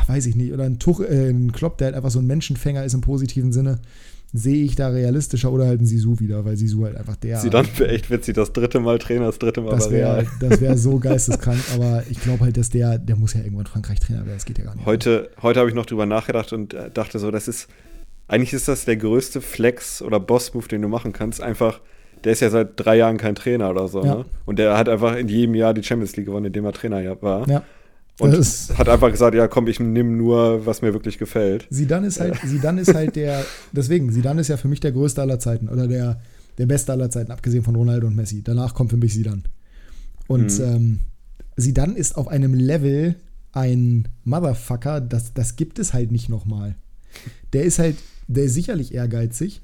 [0.07, 2.83] weiß ich nicht, oder ein, Tuch, äh, ein Klopp, der halt einfach so ein Menschenfänger
[2.83, 3.79] ist im positiven Sinne,
[4.33, 7.37] sehe ich da realistischer oder halt ein Sisu wieder, weil Sisu halt einfach der.
[7.37, 10.27] Sie dann wäre echt witzig, das dritte Mal Trainer, das dritte Mal das wäre Real.
[10.39, 14.25] das wär so geisteskrank, aber ich glaube halt, dass der, der muss ja irgendwann Frankreich-Trainer
[14.25, 14.85] werden, das geht ja gar nicht.
[14.87, 17.67] Heute, heute habe ich noch drüber nachgedacht und äh, dachte so, das ist,
[18.27, 21.39] eigentlich ist das der größte Flex oder Boss-Move, den du machen kannst.
[21.39, 21.79] Einfach,
[22.23, 24.03] der ist ja seit drei Jahren kein Trainer oder so.
[24.03, 24.15] Ja.
[24.15, 24.25] Ne?
[24.45, 27.21] Und der hat einfach in jedem Jahr die Champions League gewonnen, in dem er Trainer
[27.21, 27.47] war.
[27.47, 27.61] Ja.
[28.19, 31.67] Und Das hat einfach gesagt, ja komm, ich nehme nur, was mir wirklich gefällt.
[31.71, 35.19] Zidane ist halt, Zidane ist halt der, deswegen, Zidane ist ja für mich der größte
[35.21, 36.21] aller Zeiten oder der,
[36.59, 38.43] der beste aller Zeiten, abgesehen von Ronaldo und Messi.
[38.43, 39.41] Danach kommt für mich Zidane.
[40.27, 40.99] Und Mhm.
[41.57, 43.15] ähm, ist auf einem Level
[43.51, 46.75] ein Motherfucker, das, das gibt es halt nicht nochmal.
[47.53, 47.95] Der ist halt,
[48.27, 49.61] der ist sicherlich ehrgeizig,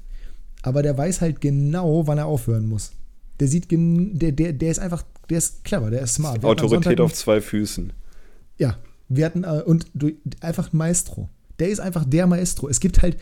[0.62, 2.92] aber der weiß halt genau, wann er aufhören muss.
[3.40, 6.44] Der sieht, gen- der, der, der ist einfach, der ist clever, der ist smart.
[6.44, 7.92] Autorität auf zwei Füßen.
[8.60, 8.76] Ja,
[9.08, 11.28] wir hatten äh, und du, einfach ein Maestro.
[11.58, 12.68] Der ist einfach der Maestro.
[12.68, 13.16] Es gibt halt,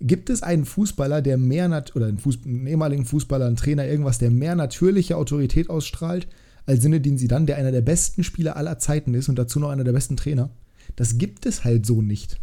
[0.00, 3.86] gibt es einen Fußballer, der mehr nat oder einen, Fuß, einen ehemaligen Fußballer, einen Trainer,
[3.86, 6.28] irgendwas, der mehr natürliche Autorität ausstrahlt
[6.66, 9.84] als Sinedin Sidan, der einer der besten Spieler aller Zeiten ist und dazu noch einer
[9.84, 10.50] der besten Trainer?
[10.94, 12.38] Das gibt es halt so nicht.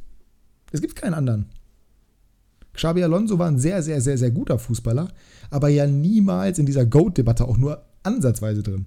[0.71, 1.45] Es gibt keinen anderen.
[2.73, 5.09] Xabi Alonso war ein sehr, sehr, sehr, sehr guter Fußballer,
[5.49, 8.85] aber ja niemals in dieser GOAT-Debatte auch nur ansatzweise drin.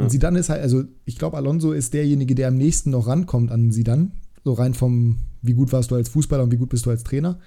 [0.00, 3.50] Und Zidane ist halt, also ich glaube, Alonso ist derjenige, der am nächsten noch rankommt
[3.50, 4.10] an Zidane.
[4.44, 7.02] So rein vom, wie gut warst du als Fußballer und wie gut bist du als
[7.04, 7.38] Trainer.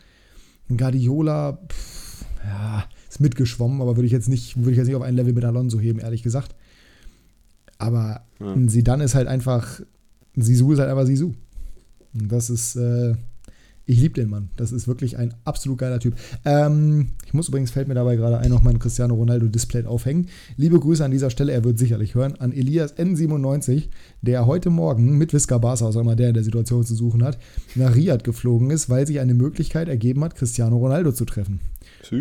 [0.68, 4.96] Und Guardiola, pff, ja, ist mitgeschwommen, aber würde ich jetzt nicht, würde ich jetzt nicht
[4.96, 6.56] auf ein Level mit Alonso heben, ehrlich gesagt.
[7.78, 8.54] Aber Ja.
[8.54, 9.82] ein Zidane ist halt einfach,
[10.36, 11.34] ein Sisu ist halt einfach Sisu.
[12.14, 13.16] Und das ist, äh,
[13.90, 14.50] ich liebe den Mann.
[14.56, 16.14] Das ist wirklich ein absolut geiler Typ.
[16.46, 20.28] Ähm, ich muss übrigens, fällt mir dabei gerade ein, noch mein Cristiano Ronaldo Display aufhängen.
[20.58, 23.90] Liebe Grüße an dieser Stelle, er wird sicherlich hören, an Elias N97,
[24.22, 27.40] der heute Morgen mit Visca Barca, auch immer der in der Situation zu suchen hat,
[27.74, 31.60] nach Riyadh geflogen ist, weil sich eine Möglichkeit ergeben hat, Cristiano Ronaldo zu treffen.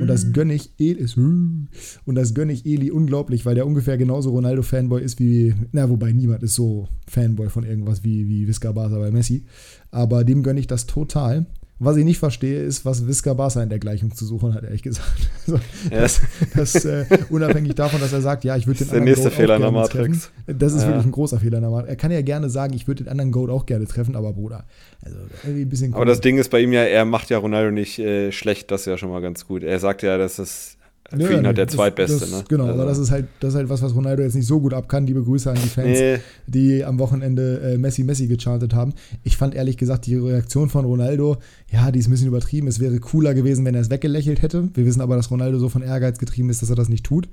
[0.01, 4.31] Und das gönne ich Eli, und das gönne ich Eli unglaublich, weil der ungefähr genauso
[4.31, 8.99] Ronaldo-Fanboy ist wie, na, wobei niemand ist so Fanboy von irgendwas wie, wie Visca Barca
[8.99, 9.45] bei Messi.
[9.91, 11.47] Aber dem gönne ich das total.
[11.81, 14.83] Was ich nicht verstehe, ist, was Visca Barca in der Gleichung zu suchen hat, ehrlich
[14.83, 15.09] gesagt.
[15.47, 15.61] Also,
[15.91, 16.21] Yes.
[16.57, 19.25] das, das äh, unabhängig davon, dass er sagt, ja, ich würde den ist der nächste
[19.25, 20.31] Goat auch Fehler in der Matrix.
[20.47, 20.59] treffen.
[20.59, 20.89] Das ist Ja.
[20.89, 21.89] wirklich ein großer Fehler in der Matrix.
[21.91, 24.65] Er kann ja gerne sagen, ich würde den anderen Goat auch gerne treffen, aber Bruder,
[25.03, 27.71] also irgendwie ein bisschen Aber das Ding ist bei ihm ja, er macht ja Ronaldo
[27.71, 29.63] nicht äh, schlecht, das ist ja schon mal ganz gut.
[29.63, 30.78] Er sagt ja, dass es
[31.11, 32.19] für Ja, ihn halt der das- zweitbeste.
[32.21, 32.45] das, ne?
[32.49, 34.61] Genau, Also, aber das ist halt, das ist halt was, was Ronaldo jetzt nicht so
[34.61, 35.07] gut ab kann.
[35.07, 38.93] Liebe Grüße an die Fans, Nee, die am Wochenende äh, Messi Messi gechantet haben.
[39.25, 41.39] Ich fand ehrlich gesagt die Reaktion von Ronaldo,
[41.73, 42.69] ja, die ist ein bisschen übertrieben.
[42.69, 44.69] Es wäre cooler gewesen, wenn er es weggelächelt hätte.
[44.75, 47.29] Wir wissen aber, dass Ronaldo so von Ehrgeiz getrieben ist, dass er das nicht tut.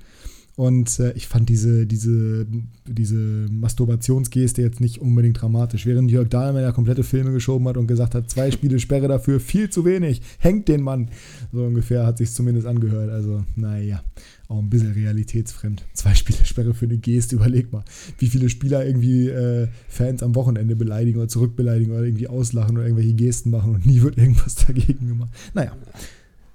[0.56, 2.48] Und äh, ich fand diese, diese,
[2.88, 5.86] diese Masturbationsgeste jetzt nicht unbedingt dramatisch.
[5.86, 9.42] Während Jörg Dahlmann ja komplette Filme geschoben hat und gesagt hat, zwei Spiele Sperre dafür,
[9.42, 11.10] viel zu wenig, hängt den Mann.
[11.52, 13.10] So ungefähr hat sich zumindest angehört.
[13.10, 14.02] Also, naja,
[14.48, 15.84] auch ein bisschen realitätsfremd.
[15.94, 17.84] Zwei Spiele Sperre für eine Geste, überleg mal,
[18.20, 22.86] wie viele Spieler irgendwie äh, Fans am Wochenende beleidigen oder zurückbeleidigen oder irgendwie auslachen oder
[22.86, 25.32] irgendwelche Gesten machen und nie wird irgendwas dagegen gemacht.
[25.54, 25.76] Naja,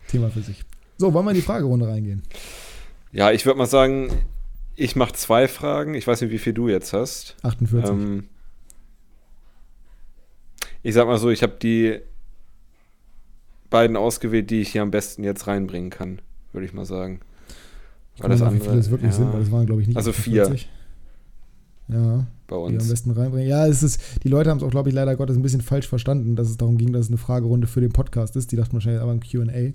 [0.08, 0.64] Thema für sich.
[0.96, 2.22] So, wollen wir in die Fragerunde reingehen?
[3.12, 4.10] Ja, ich würde mal sagen,
[4.76, 5.94] ich mache zwei Fragen.
[5.94, 7.36] Ich weiß nicht, wie viel du jetzt hast.
[7.42, 7.90] 48.
[7.90, 8.24] Ähm,
[10.82, 12.00] ich sag mal so, ich habe die
[13.68, 16.20] beiden ausgewählt, die ich hier am besten jetzt reinbringen kann,
[16.52, 17.20] würde ich mal sagen.
[18.14, 19.96] Ich guck mal, wie viele es wirklich ja, sind, weil es waren, glaube ich, nicht
[19.96, 20.68] Also 48.
[21.88, 22.88] Ja, bei die am uns.
[22.88, 23.48] besten reinbringen.
[23.48, 25.88] Ja, es ist, die Leute haben es auch, glaube ich, leider Gottes ein bisschen falsch
[25.88, 28.52] verstanden, dass es darum ging, dass es eine Fragerunde für den Podcast ist.
[28.52, 29.72] Die dachten wahrscheinlich aber ein QA.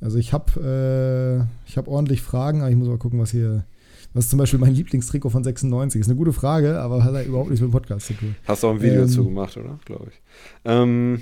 [0.00, 3.64] Also ich habe äh, ich hab ordentlich Fragen, aber ich muss mal gucken, was hier.
[4.12, 6.00] Was ist zum Beispiel mein Lieblingstrikot von 96?
[6.00, 8.36] Ist eine gute Frage, aber hat halt überhaupt nichts mit dem Podcast zu tun.
[8.46, 9.80] Hast du auch ein Video Ähm, zu gemacht, oder?
[9.84, 10.22] Glaube ich.
[10.64, 11.20] Ähm,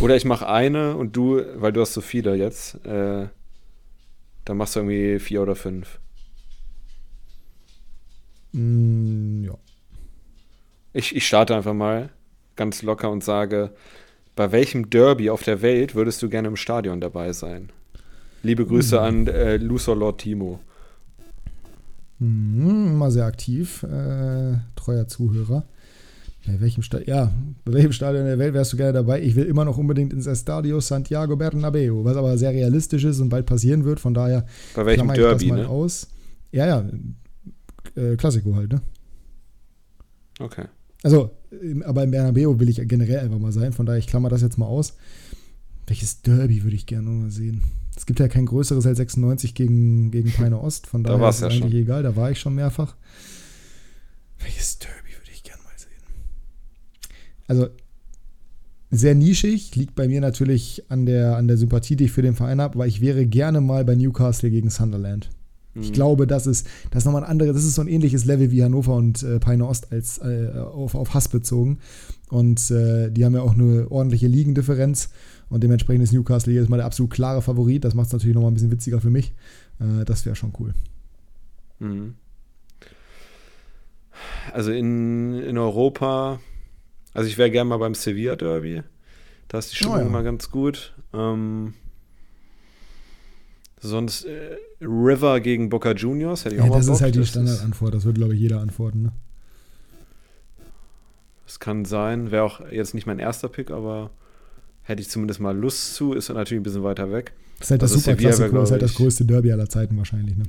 [0.00, 3.26] oder ich mache eine und du, weil du hast so viele jetzt, äh,
[4.46, 6.00] dann machst du irgendwie vier oder fünf.
[8.52, 9.54] Mm, ja.
[10.94, 12.10] Ich, ich starte einfach mal
[12.56, 13.74] ganz locker und sage,
[14.36, 17.70] bei welchem Derby auf der Welt würdest du gerne im Stadion dabei sein?
[18.42, 19.04] Liebe Grüße Hm.
[19.04, 20.60] an äh, Luthor Lord Timo.
[22.18, 25.64] Mhm, immer sehr aktiv, äh, treuer Zuhörer.
[26.46, 27.30] Bei welchem, Sta ja,
[27.64, 29.22] bei welchem Stadion der Welt wärst du gerne dabei?
[29.22, 33.28] Ich will immer noch unbedingt ins Estadio Santiago Bernabeu, was aber sehr realistisch ist und
[33.28, 34.00] bald passieren wird.
[34.00, 35.68] Von daher Bei welchem ich das Derby, mal ne?
[35.68, 36.08] aus.
[36.50, 36.84] Ja, ja,
[37.94, 38.82] äh, Klassiko halt, ne?
[40.40, 40.64] Okay.
[41.04, 41.30] Also,
[41.84, 43.72] aber im Bernabeu will ich generell einfach mal sein.
[43.72, 44.94] Von daher, ich klammer das jetzt mal aus.
[45.86, 47.62] Welches Derby würde ich gerne mal sehen?
[47.96, 50.86] Es gibt ja kein größeres als 96 gegen, gegen Peine Ost.
[50.86, 51.80] Von Da daher war's ist ja es eigentlich schon.
[51.82, 52.02] egal.
[52.02, 52.96] Da war ich schon mehrfach.
[54.38, 55.90] Welches Derby würde ich gerne mal sehen?
[57.48, 57.68] Also,
[58.90, 59.74] sehr nischig.
[59.76, 62.74] Liegt bei mir natürlich an der, an der Sympathie, die ich für den Verein habe.
[62.76, 65.30] Aber ich wäre gerne mal bei Newcastle gegen Sunderland.
[65.74, 65.92] Ich Hm.
[65.94, 68.62] glaube, das ist, das ist nochmal ein anderes, das ist so ein ähnliches Level wie
[68.62, 71.78] Hannover und äh, Peine Ost als äh, auf, auf Hass bezogen.
[72.28, 75.10] Und äh, die haben ja auch eine ordentliche Ligendifferenz
[75.48, 77.84] und dementsprechend ist Newcastle jedes Mal der absolut klare Favorit.
[77.84, 79.32] Das macht es natürlich nochmal ein bisschen witziger für mich.
[79.80, 80.74] Äh, das wäre schon cool.
[81.78, 82.14] Mhm.
[84.52, 86.38] Also in, in Europa,
[87.14, 88.82] also ich wäre gerne mal beim Sevilla Derby.
[89.48, 90.06] Da ist die Stimmung Oh ja.
[90.06, 90.94] immer ganz gut.
[91.12, 91.74] Ähm,
[93.88, 96.94] sonst äh, River gegen Boca Juniors hätte ich Ja, auch mal das Bock.
[96.96, 97.94] ist halt die Standardantwort.
[97.94, 99.02] Das würde, glaube ich, jeder antworten.
[99.02, 99.12] Ne?
[101.46, 102.30] Das kann sein.
[102.30, 104.10] Wäre auch jetzt nicht mein erster Pick, aber
[104.82, 106.12] hätte ich zumindest mal Lust zu.
[106.14, 107.32] Ist natürlich ein bisschen weiter weg.
[107.58, 110.36] Das ist halt das Also Superklassiko, ist halt das größte Derby aller Zeiten wahrscheinlich.
[110.36, 110.44] Ne?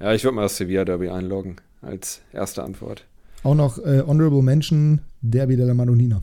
[0.00, 3.04] Ja, ich würde mal das Sevilla Derby einloggen als erste Antwort.
[3.44, 6.20] Auch noch äh, Honorable Mention, Derby della Madonnina.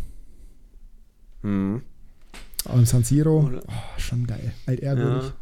[1.42, 1.82] Mhm.
[2.66, 4.52] Am San Siro, oh, schon geil.
[4.66, 5.24] Altehrwürdig.
[5.30, 5.34] Ja.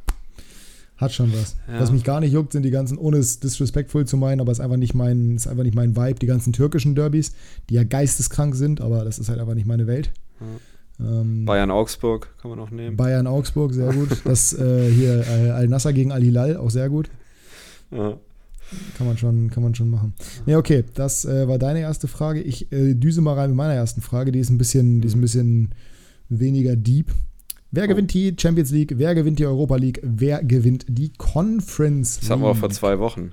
[1.03, 1.55] Hat schon was.
[1.67, 1.79] Ja.
[1.79, 4.59] Was mich gar nicht juckt, sind die ganzen, ohne es disrespectful zu meinen, aber es
[4.59, 7.33] ist einfach nicht mein, ist einfach nicht mein Vibe, die ganzen türkischen Derbys,
[7.69, 10.11] die ja geisteskrank sind, aber das ist halt einfach nicht meine Welt.
[10.99, 12.97] Ähm, Bayern Augsburg kann man noch nehmen.
[12.97, 14.09] Bayern Augsburg, sehr gut.
[14.23, 17.09] Das äh, hier äh, Al-Nasser gegen Al-Hilal, auch sehr gut.
[17.91, 18.17] Ja.
[18.97, 20.13] Kann man schon, kann man schon machen.
[20.45, 22.41] Ja, okay, das äh, war deine erste Frage.
[22.41, 25.15] Ich äh, düse mal rein mit meiner ersten Frage, die ist ein bisschen, die ist
[25.15, 25.75] ein bisschen
[26.29, 27.11] weniger deep.
[27.75, 27.87] Wer Oh.
[27.87, 28.93] gewinnt die Champions League?
[28.97, 29.99] Wer gewinnt die Europa League?
[30.03, 32.77] Wer gewinnt die Conference Das hatten wir auch vor League?
[32.77, 33.31] zwei Wochen.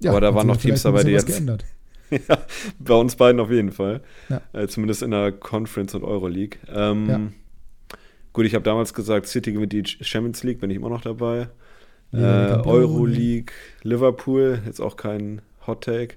[0.00, 1.64] Ja, aber da waren noch Teams dabei, die jetzt- geändert.
[2.10, 2.38] ja,
[2.78, 4.02] bei uns beiden auf jeden Fall.
[4.28, 4.42] Ja.
[4.52, 6.58] Äh, zumindest in der Conference und Euroleague.
[6.72, 7.20] Ähm, Ja.
[8.34, 11.48] Gut, ich habe damals gesagt, City gewinnt die Champions League, bin ich immer noch dabei.
[12.12, 12.78] Ja, Äh, Campione.
[12.78, 16.14] Euroleague, Liverpool, jetzt auch kein Hot Take.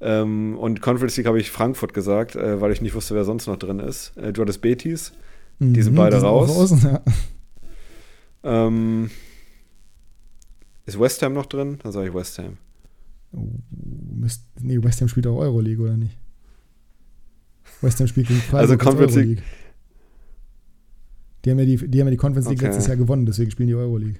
[0.00, 3.46] Ähm, und Conference League habe ich Frankfurt gesagt, äh, weil ich nicht wusste, wer sonst
[3.46, 4.16] noch drin ist.
[4.16, 5.12] Äh, du hattest Betis.
[5.60, 6.82] Die sind Mhm, beide auch raus.
[6.82, 7.02] Ja.
[8.42, 9.10] Ähm,
[10.86, 11.78] ist West Ham noch drin?
[11.82, 12.58] Dann sage ich West Ham.
[13.32, 13.46] Oh,
[14.20, 14.42] Mist.
[14.60, 16.16] Nee, West Ham spielt auch Euroleague, oder nicht?
[17.80, 19.42] West Ham spielt gegen Freiburg Also als Conference League.
[21.44, 22.66] Die haben, ja die, die haben ja die Conference League Okay.
[22.68, 24.18] letztes Jahr gewonnen, deswegen spielen die Euroleague.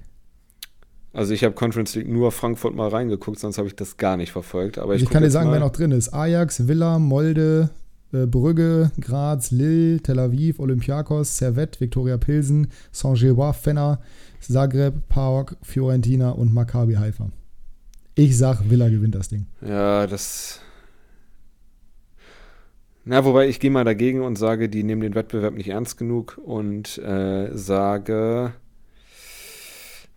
[1.13, 4.31] Also ich habe Conference League nur Frankfurt mal reingeguckt, sonst habe ich das gar nicht
[4.31, 4.77] verfolgt.
[4.77, 5.53] Aber ich, Ich, kann dir sagen, mal.
[5.53, 6.13] wer noch drin ist.
[6.13, 7.69] Ajax, Villa, Molde,
[8.11, 13.99] Brügge, Graz, Lille, Tel Aviv, Olympiakos, Servette, Viktoria Pilsen, Saint-Gillois, Fenner,
[14.39, 17.29] Zagreb, PAOK, Fiorentina und Maccabi Haifa.
[18.15, 19.47] Ich sag, Villa gewinnt das Ding.
[19.61, 20.61] Ja, das.
[23.03, 26.39] Na, wobei ich gehe mal dagegen und sage, die nehmen den Wettbewerb nicht ernst genug
[26.43, 28.53] und äh, sage.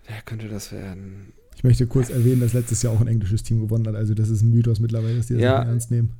[0.07, 1.32] Wer könnte das werden?
[1.57, 3.97] Ich möchte kurz erwähnen, dass letztes Jahr auch ein englisches Team gewonnen hat.
[3.97, 5.59] Also das ist ein Mythos mittlerweile, dass die das Ja.
[5.59, 6.12] nicht ernst nehmen.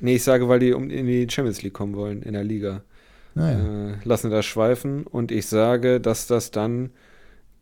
[0.00, 2.82] Nee, ich sage, weil die um in die Champions League kommen wollen, in der Liga.
[3.34, 3.90] Naja.
[3.90, 6.90] Äh, lassen das schweifen und ich sage, dass das dann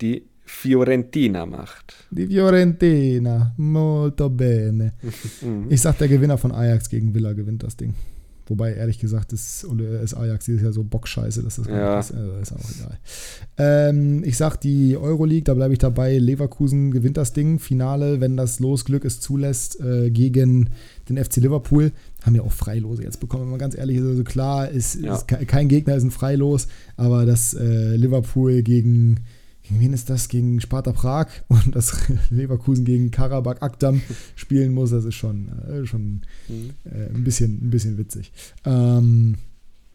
[0.01, 1.95] die Fiorentina macht.
[2.11, 4.95] Die Fiorentina, molto bene.
[5.43, 5.67] Mhm.
[5.69, 7.95] Ich sag, der Gewinner von Ajax gegen Villa gewinnt das Ding.
[8.51, 9.65] Wobei, ehrlich gesagt, ist,
[10.03, 11.97] ist Ajax dieses Jahr so bockscheiße, dass das gar Ja.
[11.99, 12.17] nicht ist.
[12.17, 12.99] Also, ist auch egal.
[13.59, 16.19] Ähm, ich sag, die Euroleague, da bleibe ich dabei.
[16.19, 17.59] Leverkusen gewinnt das Ding.
[17.59, 20.71] Finale, wenn das Losglück es zulässt, äh, gegen
[21.09, 21.93] den FC Liverpool.
[22.23, 24.05] Haben ja auch Freilose jetzt bekommen, wenn man ganz ehrlich ist.
[24.07, 25.15] Also klar, ist, Ja.
[25.17, 29.21] ist ke- kein Gegner ist ein Freilos, aber dass äh, Liverpool gegen
[29.69, 30.29] gegen wen ist das?
[30.29, 31.95] Gegen Sparta Prag und das
[32.31, 34.01] Leverkusen gegen Karabakh Akdam
[34.35, 36.71] spielen muss, das ist schon, äh, schon Mhm.
[36.85, 38.33] äh, ein, bisschen, ein bisschen witzig.
[38.65, 39.37] Ähm,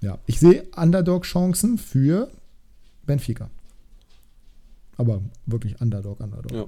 [0.01, 2.30] ja, ich sehe Underdog-Chancen für
[3.05, 3.49] Benfica.
[4.97, 6.51] Aber wirklich Underdog, Underdog.
[6.51, 6.65] Ja.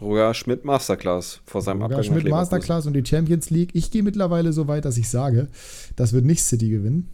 [0.00, 2.30] Roger Schmidt Masterclass vor seinem Roger Abgang Schmidt.
[2.30, 3.70] Masterclass und die Champions League.
[3.74, 5.48] Ich gehe mittlerweile so weit, dass ich sage,
[5.96, 7.08] das wird nicht City gewinnen.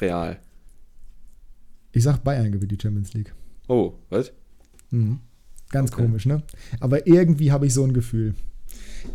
[0.00, 0.38] Real.
[1.92, 3.32] Ich sage, Bayern gewinnt die Champions League.
[3.68, 4.32] Oh, was?
[4.90, 5.20] Mhm.
[5.70, 6.02] Ganz Okay.
[6.02, 6.42] komisch, ne?
[6.80, 8.34] Aber irgendwie habe ich so ein Gefühl.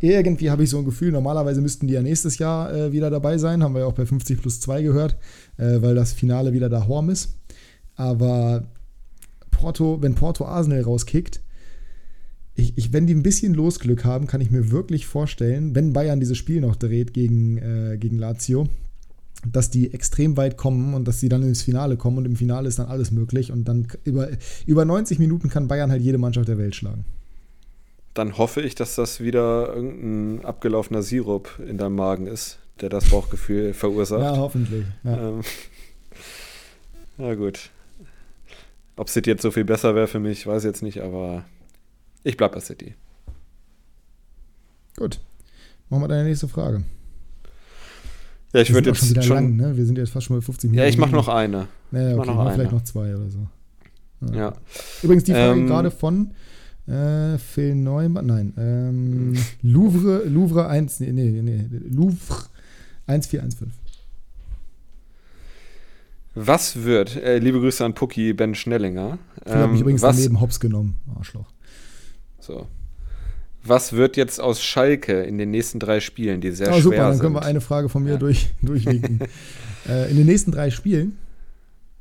[0.01, 3.37] Irgendwie habe ich so ein Gefühl, normalerweise müssten die ja nächstes Jahr äh, wieder dabei
[3.37, 5.15] sein, haben wir ja auch bei 50 plus 2 gehört,
[5.57, 7.35] äh, weil das Finale wieder da Horm ist.
[7.95, 8.67] Aber
[9.51, 11.41] Porto, wenn Porto Arsenal rauskickt,
[12.55, 16.19] ich, ich, wenn die ein bisschen Losglück haben, kann ich mir wirklich vorstellen, wenn Bayern
[16.19, 18.67] dieses Spiel noch dreht gegen, äh, gegen Lazio,
[19.45, 22.67] dass die extrem weit kommen und dass sie dann ins Finale kommen und im Finale
[22.67, 24.29] ist dann alles möglich und dann über,
[24.65, 27.05] über 90 Minuten kann Bayern halt jede Mannschaft der Welt schlagen.
[28.13, 33.09] Dann hoffe ich, dass das wieder irgendein abgelaufener Sirup in deinem Magen ist, der das
[33.09, 34.23] Bauchgefühl verursacht.
[34.23, 34.85] Ja, hoffentlich.
[35.03, 35.29] Ja.
[35.29, 35.41] Ähm,
[37.17, 37.69] na gut.
[38.95, 41.45] Ob City jetzt so viel besser wäre für mich, weiß ich jetzt nicht, aber
[42.23, 42.95] ich bleib bei City.
[44.97, 45.19] Gut.
[45.89, 46.83] Machen wir deine nächste Frage.
[48.53, 49.35] Ja, ich würde auch schon jetzt wieder schon.
[49.35, 49.77] lang, ne?
[49.77, 50.83] Wir sind jetzt fast schon bei 50 Minuten.
[50.83, 51.67] Ja, ich mache noch eine.
[51.91, 52.77] Naja, okay, noch mach vielleicht eine.
[52.79, 53.47] noch zwei oder so.
[54.33, 54.53] Ja.
[55.03, 56.31] Übrigens die Frage Ähm, gerade von
[56.87, 62.45] äh, Phil Neumann, nein, ähm, Louvre, Louvre 1, nee, nee, nee, Louvre
[63.07, 63.73] 1415.
[66.35, 69.17] Was wird, äh, liebe Grüße an Pucki Ben Schnellinger.
[69.45, 71.51] Ich habe mich ähm, übrigens was, daneben Hops genommen, Arschloch.
[72.39, 72.67] so.
[73.63, 76.95] Was wird jetzt aus Schalke in den nächsten drei Spielen, die sehr Ah, schwer super,
[76.97, 77.21] dann sind?
[77.21, 78.17] können wir eine Frage von mir Ja.
[78.17, 79.19] durch, durchwinken.
[79.89, 81.17] äh, in den nächsten drei Spielen,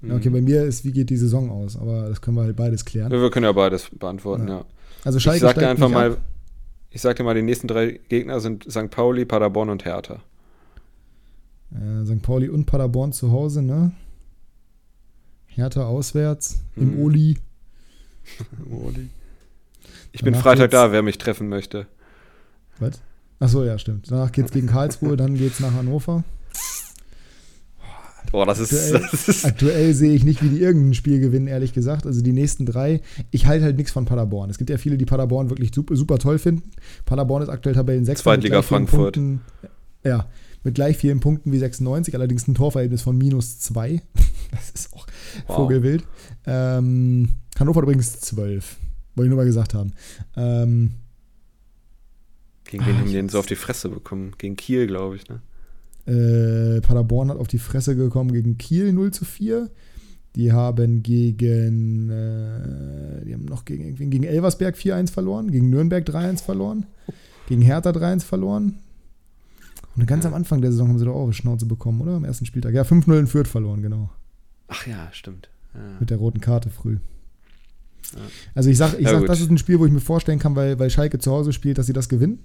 [0.03, 0.13] Mhm.
[0.13, 2.85] okay, bei mir ist, wie geht die Saison aus, aber das können wir halt beides
[2.85, 3.11] klären.
[3.11, 4.59] Ja, wir können ja beides beantworten, Ja.
[4.59, 4.65] ja.
[5.05, 6.19] Also Schalke ich sag dir einfach mal, ab.
[6.91, 8.91] ich sag dir mal, die nächsten drei Gegner sind St.
[8.91, 10.21] Pauli, Paderborn und Hertha.
[11.75, 12.23] Äh, St.
[12.23, 13.93] Pauli und Paderborn zu Hause, ne?
[15.47, 17.03] Hertha auswärts, im Mhm.
[17.03, 17.37] Oli.
[20.17, 21.87] Ich bin Freitag da, wer mich treffen möchte.
[22.79, 23.01] Was?
[23.39, 24.11] Achso, ja, stimmt.
[24.11, 26.25] Danach geht's gegen Karlsruhe, dann geht's nach Hannover.
[28.33, 31.47] Boah, das ist, Aktuell- das ist Aktuell sehe ich nicht, wie die irgendein Spiel gewinnen,
[31.47, 32.07] ehrlich gesagt.
[32.07, 33.01] Also die nächsten drei.
[33.31, 34.51] Ich halte halt nichts von Paderborn.
[34.51, 36.71] Es gibt ja viele, die Paderborn wirklich super, super toll finden.
[37.05, 38.23] Paderborn ist aktuell Tabellen 6.
[38.23, 39.15] Zweitliga Frankfurt.
[39.15, 39.43] Punkten,
[40.03, 40.27] ja,
[40.65, 44.01] mit gleich vielen Punkten wie 96, allerdings ein Torverhältnis von minus 2.
[44.51, 45.07] Das ist auch
[45.49, 45.57] Wow.
[45.57, 46.05] Vogelwild.
[46.47, 48.77] Ähm, Hannover hat übrigens 12.
[49.17, 49.93] Wollte ich nur mal gesagt haben.
[50.37, 50.93] Ähm,
[52.65, 54.33] Gegen wen Ah, haben die denn so auf die Fresse bekommen?
[54.39, 55.41] Gegen Kiel, glaube ich, ne?
[56.07, 59.71] Äh, Paderborn hat auf die Fresse gekommen gegen Kiel 0 zu 4.
[60.37, 66.43] Die haben gegen, äh, die haben noch gegen, gegen Elversberg 4-1 verloren, gegen Nürnberg 3-1
[66.43, 66.87] verloren,
[67.49, 68.79] gegen Hertha 3-1 verloren.
[69.97, 72.13] Und ganz am Anfang der Saison haben sie doch auch eine Schnauze bekommen, oder?
[72.17, 72.75] Am ersten Spieltag.
[72.75, 74.11] Ja, 5-0 in Fürth verloren, genau.
[74.69, 75.49] Ach ja, stimmt.
[75.75, 75.81] Ja.
[76.01, 76.99] Mit der roten Karte früh.
[78.15, 78.21] Ja.
[78.55, 80.79] Also ich sag, ich sag das ist ein Spiel, wo ich mir vorstellen kann, weil,
[80.79, 82.41] weil Schalke zu Hause spielt, dass sie das gewinnen.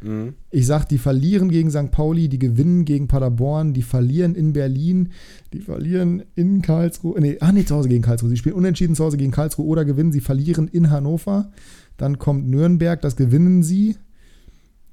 [0.00, 0.34] Mhm.
[0.50, 1.90] Ich sag, die verlieren gegen St.
[1.90, 5.10] Pauli, die gewinnen gegen Paderborn, die verlieren in Berlin,
[5.52, 7.20] die verlieren in Karlsruhe.
[7.20, 8.30] Nee, ah, nee, zu Hause gegen Karlsruhe.
[8.30, 10.12] Sie spielen unentschieden zu Hause gegen Karlsruhe oder gewinnen.
[10.12, 11.50] Sie verlieren in Hannover.
[11.96, 13.96] Dann kommt Nürnberg, das gewinnen sie.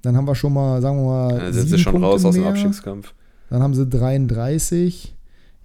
[0.02, 2.34] Dann haben wir schon mal, sagen wir mal, Dann sind sie schon Punkte raus aus
[2.34, 2.52] dem mehr.
[2.52, 3.14] Abstiegskampf.
[3.50, 5.16] Dann haben sie 33.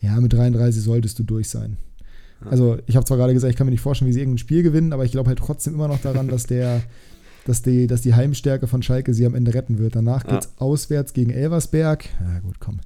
[0.00, 1.76] Ja, mit 33 solltest du durch sein.
[2.48, 4.62] Also, ich habe zwar gerade gesagt, ich kann mir nicht vorstellen, wie sie irgendein Spiel
[4.62, 6.82] gewinnen, aber ich glaube halt trotzdem immer noch daran, dass der,
[7.44, 9.96] dass die, dass die Heimstärke von Schalke sie am Ende retten wird.
[9.96, 10.50] Danach geht es ja.
[10.58, 12.04] auswärts gegen Elversberg.
[12.20, 12.80] Ja, gut, komm.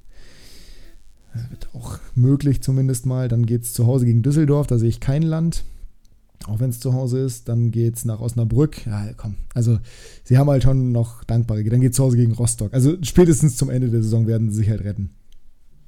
[1.33, 3.27] Das wird auch möglich zumindest mal.
[3.27, 5.65] Dann geht es zu Hause gegen Düsseldorf, da sehe ich kein Land.
[6.47, 7.49] Auch wenn es zu Hause ist.
[7.49, 8.85] Dann geht es nach Osnabrück.
[8.85, 9.35] Ja, komm.
[9.53, 9.79] Also,
[10.23, 11.63] sie haben halt schon noch dankbare.
[11.63, 12.73] Dann geht es zu Hause gegen Rostock.
[12.73, 15.11] Also, spätestens zum Ende der Saison werden sie sich halt retten.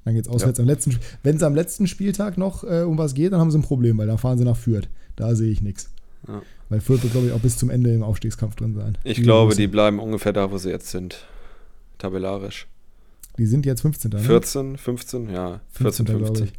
[0.08, 0.62] Dann geht es auswärts ja.
[0.62, 3.58] am letzten Wenn es am letzten Spieltag noch äh, um was geht, dann haben sie
[3.58, 4.88] ein Problem, weil dann fahren sie nach Fürth.
[5.18, 5.90] Da sehe ich nichts.
[6.30, 6.42] Ja.
[6.70, 8.98] Weil Fürth wird, glaube ich, auch bis zum Ende im Aufstiegskampf drin sein.
[9.04, 11.26] Ich die glaube, die bleiben ungefähr da, wo sie jetzt sind.
[11.98, 12.68] Tabellarisch.
[13.38, 14.12] Die sind jetzt 15.
[14.12, 14.20] Ne?
[14.20, 15.60] 14, 15, ja.
[15.74, 16.26] 14, 15.
[16.26, 16.52] 15.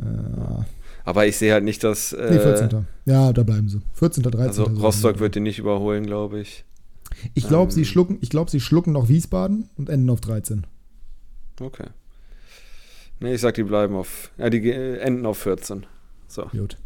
[0.00, 0.66] Ja.
[1.06, 2.12] Aber ich sehe halt nicht, dass.
[2.12, 2.86] Äh, nee, 14.
[3.06, 3.80] Ja, da bleiben sie.
[3.94, 4.22] 14.
[4.22, 4.40] 13.
[4.46, 6.66] Also Rostock wird die nicht überholen, glaube ich.
[7.32, 10.66] Ich glaube, ähm, sie schlucken, ich glaube, sie schlucken noch Wiesbaden und enden auf 13.
[11.58, 11.86] Okay.
[13.20, 14.30] Nee, ich sag, die bleiben auf.
[14.38, 15.86] Ja, die enden auf 14.
[16.26, 16.44] So.
[16.46, 16.76] Gut.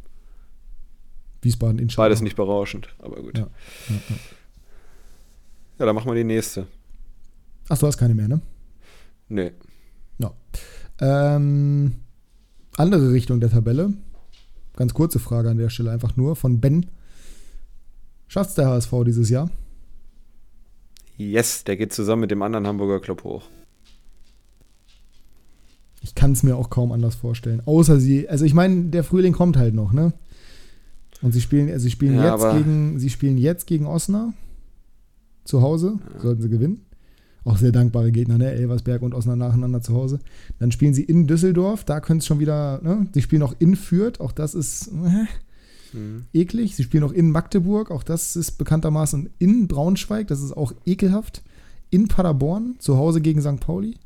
[1.42, 3.38] Wiesbaden in Beides nicht berauschend, aber gut.
[3.38, 3.48] Ja,
[3.88, 4.16] ja, ja.
[5.78, 6.66] ja dann machen wir die nächste.
[7.68, 8.40] Ach, du hast keine mehr, ne?
[9.28, 9.52] Nee.
[10.18, 10.32] Ja.
[11.00, 12.00] Ähm,
[12.76, 13.92] andere Richtung der Tabelle.
[14.76, 16.86] Ganz kurze Frage an der Stelle einfach nur von Ben.
[18.28, 19.50] Schafft der HSV dieses Jahr?
[21.16, 23.44] Yes, der geht zusammen mit dem anderen Hamburger Club hoch.
[26.00, 27.62] Ich kann es mir auch kaum anders vorstellen.
[27.64, 30.12] Außer sie, also ich meine, der Frühling kommt halt noch, ne?
[31.22, 34.34] Und sie spielen, also sie spielen ja, jetzt gegen, sie spielen jetzt gegen Osnabrück
[35.44, 36.20] zu Hause, ja.
[36.20, 36.84] sollten sie gewinnen.
[37.44, 38.50] Auch sehr dankbare Gegner, ne?
[38.52, 40.20] Elversberg und Osnabrück nacheinander zu Hause.
[40.58, 43.08] Dann spielen sie in Düsseldorf, da können es schon wieder, ne?
[43.12, 46.24] Sie spielen auch in Fürth, auch das ist äh, mhm.
[46.32, 46.76] eklig.
[46.76, 51.42] Sie spielen auch in Magdeburg, auch das ist bekanntermaßen in Braunschweig, das ist auch ekelhaft.
[51.90, 53.60] In Paderborn, zu Hause gegen St.
[53.60, 53.96] Pauli.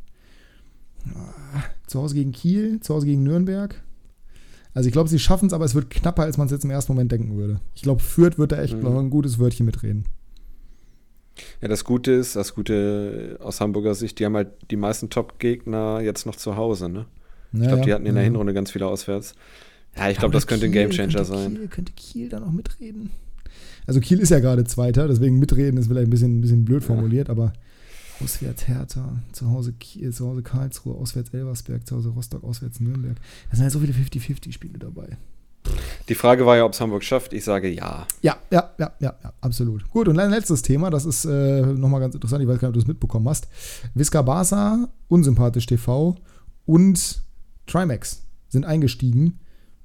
[1.87, 3.83] Zu Hause gegen Kiel, zu Hause gegen Nürnberg.
[4.75, 6.71] Also ich glaube, sie schaffen es, aber es wird knapper, als man es jetzt im
[6.71, 7.61] ersten Moment denken würde.
[7.75, 8.87] Ich glaube, Fürth wird da echt mhm.
[8.87, 10.05] ein gutes Wörtchen mitreden.
[11.61, 16.01] Ja, das Gute ist, das Gute aus Hamburger Sicht, die haben halt die meisten Top-Gegner
[16.01, 17.07] jetzt noch zu Hause, ne?
[17.53, 19.35] Ich ja, glaube, die hatten in der Hinrunde ganz viele auswärts.
[19.97, 21.55] Ja, ich glaube, das könnte Kiel, ein Gamechanger sein.
[21.55, 23.11] Kiel, könnte Kiel da noch mitreden?
[23.87, 26.83] Also Kiel ist ja gerade Zweiter, deswegen mitreden ist vielleicht ein bisschen, ein bisschen blöd
[26.83, 27.33] formuliert, ja.
[27.33, 27.53] aber
[28.23, 33.17] Auswärts Hertha, zu Hause, Kiel, zu Hause Karlsruhe, auswärts Elversberg, zu Hause Rostock, auswärts Nürnberg.
[33.51, 35.17] Da sind halt so viele 50-50-Spiele dabei.
[36.09, 37.33] Die Frage war ja, ob es Hamburg schafft.
[37.33, 38.07] Ich sage ja.
[38.23, 39.89] Ja, ja, ja, ja, ja, absolut.
[39.91, 42.71] Gut, und ein letztes Thema, das ist äh, nochmal ganz interessant, ich weiß gar nicht,
[42.71, 43.49] ob du es mitbekommen hast.
[43.95, 46.17] Visca Barca, Unsympathisch TV
[46.67, 47.23] und
[47.67, 49.39] Trimax sind eingestiegen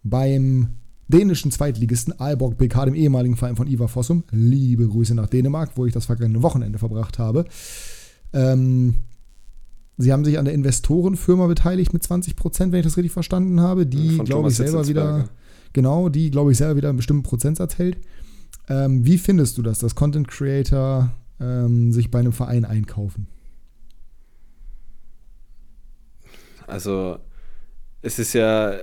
[0.03, 0.69] beim
[1.07, 4.23] dänischen Zweitligisten Aalborg BK, dem ehemaligen Verein von Ivar Fossum.
[4.31, 7.45] Liebe Grüße nach Dänemark, wo ich das vergangene Wochenende verbracht habe.
[8.33, 8.95] Ähm,
[9.97, 13.61] sie haben sich an der Investorenfirma beteiligt mit 20 Prozent, wenn ich das richtig verstanden
[13.61, 15.29] habe, die, glaube ich, selber wieder,
[15.73, 17.97] genau, die, glaube ich, selber wieder einen bestimmten Prozentsatz hält.
[18.69, 23.27] Ähm, wie findest du das, dass Content Creator ähm, sich bei einem Verein einkaufen?
[26.67, 27.17] Also,
[28.01, 28.73] es ist ja,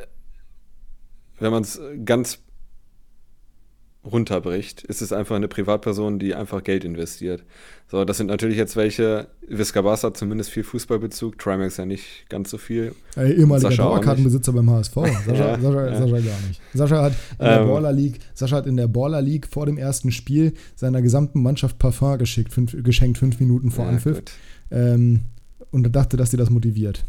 [1.38, 2.38] wenn man es ganz
[4.05, 7.42] runterbricht, ist es einfach eine Privatperson, die einfach Geld investiert.
[7.90, 12.50] So, das sind natürlich jetzt welche, Viscabas hat zumindest viel Fußballbezug, Trimax ja nicht ganz
[12.50, 12.94] so viel.
[13.16, 14.94] Ey, ehemaliger Dauerkartenbesitzer beim HSV.
[15.26, 15.98] Sascha, ja, Sascha, ja.
[15.98, 16.61] Sascha, gar nicht.
[16.74, 19.78] Sascha hat, in der ähm, Baller League, Sascha hat in der Baller League vor dem
[19.78, 24.22] ersten Spiel seiner gesamten Mannschaft Parfum geschickt, fünf, geschenkt, fünf Minuten vor ja, Anpfiff.
[24.70, 25.22] Ähm,
[25.70, 27.05] und er dachte, dass dir das motiviert.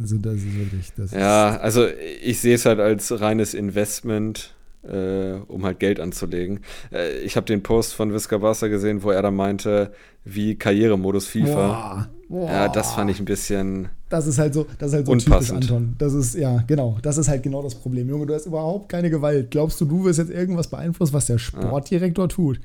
[0.00, 0.92] Also das ist wirklich.
[0.96, 1.86] Das ja, ist also
[2.22, 4.55] ich sehe es halt als reines Investment
[4.86, 6.60] äh, um halt Geld anzulegen.
[6.92, 9.92] Äh, ich habe den Post von Visca Barca gesehen, wo er da meinte,
[10.24, 11.54] wie Karrieremodus FIFA.
[11.54, 12.50] Boah, boah.
[12.50, 13.88] Ja, das fand ich ein bisschen.
[14.08, 15.62] Das ist halt so, das ist halt so unpassend.
[15.62, 15.94] typisch Anton.
[15.98, 16.98] Das ist, ja, genau.
[17.02, 18.08] Das ist halt genau das Problem.
[18.08, 19.50] Junge, du hast überhaupt keine Gewalt.
[19.50, 22.28] Glaubst du, du wirst jetzt irgendwas beeinflussen, was der Sportdirektor ja.
[22.28, 22.60] tut?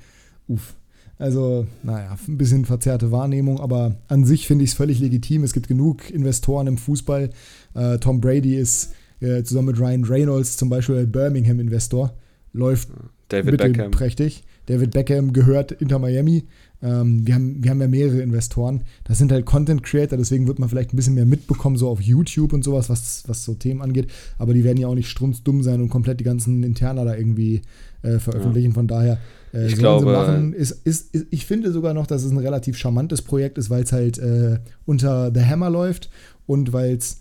[0.47, 0.73] Uff.
[1.21, 5.43] Also, naja, ein bisschen verzerrte Wahrnehmung, aber an sich finde ich es völlig legitim.
[5.43, 7.29] Es gibt genug Investoren im Fußball.
[7.75, 12.13] Äh, Tom Brady ist äh, zusammen mit Ryan Reynolds zum Beispiel Birmingham-Investor,
[12.53, 12.89] läuft
[13.29, 13.91] David Beckham.
[13.91, 14.43] prächtig.
[14.65, 16.43] David Beckham gehört Inter Miami.
[16.83, 18.81] Ähm, wir, haben, wir haben ja mehrere Investoren.
[19.03, 22.01] Das sind halt Content Creator, deswegen wird man vielleicht ein bisschen mehr mitbekommen, so auf
[22.01, 24.07] YouTube und sowas, was, was so Themen angeht.
[24.37, 27.61] Aber die werden ja auch nicht strunzdumm sein und komplett die ganzen Interner da irgendwie
[28.01, 28.71] äh, veröffentlichen.
[28.71, 28.75] Ja.
[28.75, 29.19] Von daher
[29.53, 30.53] äh, ich glaube, machen.
[30.53, 33.83] Ist, ist, ist, ich finde sogar noch, dass es ein relativ charmantes Projekt ist, weil
[33.83, 36.09] es halt äh, unter The Hammer läuft
[36.45, 37.20] und weil es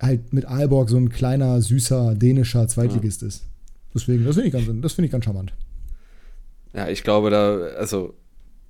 [0.00, 3.28] halt mit Aalborg so ein kleiner, süßer, dänischer Zweitligist ja.
[3.28, 3.44] ist.
[3.94, 5.52] Deswegen, das finde ich, ganz, find ich ganz charmant.
[6.72, 8.14] Ja, ich glaube, da, also,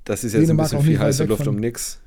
[0.05, 1.99] das ist jetzt Dänemark ein bisschen viel heiße Luft um nix.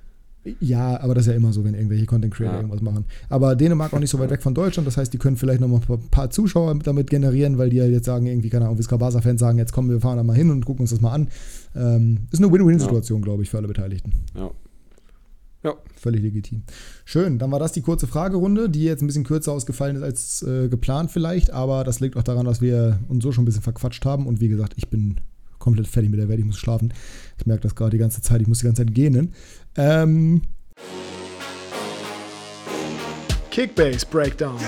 [0.59, 2.59] Ja, aber das ist ja immer so, wenn irgendwelche Content Creator Ja.
[2.59, 3.05] irgendwas machen.
[3.29, 5.69] Aber Dänemark auch nicht so weit weg von Deutschland, das heißt, die können vielleicht noch
[5.69, 8.97] mal ein paar Zuschauer damit generieren, weil die ja jetzt sagen, irgendwie, keine Ahnung, Visca
[8.97, 11.29] Barca-Fans sagen, jetzt kommen wir fahren da mal hin und gucken uns das mal an.
[11.75, 14.11] Ähm, ist eine Win-Win-Situation, glaube ich, für alle Beteiligten.
[14.35, 14.51] Ja.
[15.63, 15.75] Ja.
[15.95, 16.63] Völlig legitim.
[17.05, 20.43] Schön, dann war das die kurze Fragerunde, die jetzt ein bisschen kürzer ausgefallen ist als
[20.43, 23.61] äh, geplant vielleicht, aber das liegt auch daran, dass wir uns so schon ein bisschen
[23.61, 25.21] verquatscht haben und wie gesagt, ich bin
[25.59, 26.93] komplett fertig mit der Welt, ich muss schlafen.
[27.37, 29.33] Ich merke das gerade die ganze Zeit, ich muss die ganze Zeit gähnen.
[29.77, 30.41] Ähm,
[33.49, 34.59] Kickbase Breakdown.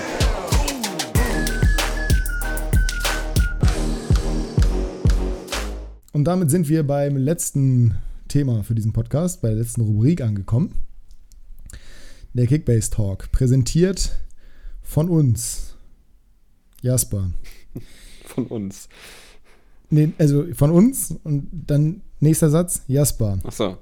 [6.16, 7.96] und damit sind wir beim letzten
[8.28, 10.85] Thema für diesen Podcast, bei der letzten Rubrik angekommen.
[12.36, 14.12] Der Kickbase Talk, präsentiert
[14.82, 15.74] von uns.
[16.82, 17.30] Jasper.
[18.26, 18.90] Von uns.
[19.88, 23.38] Nee, also von uns und dann nächster Satz, Jasper.
[23.42, 23.78] Achso.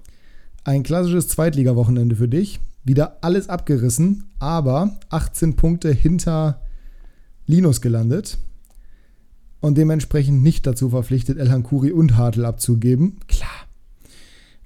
[0.62, 2.60] Ein klassisches Zweitliga-Wochenende für dich.
[2.84, 6.62] Wieder alles abgerissen, aber 18 Punkte hinter
[7.48, 8.38] Linus gelandet.
[9.58, 13.18] Und dementsprechend nicht dazu verpflichtet, Elhan Kuri und Hartl abzugeben.
[13.26, 13.66] Klar.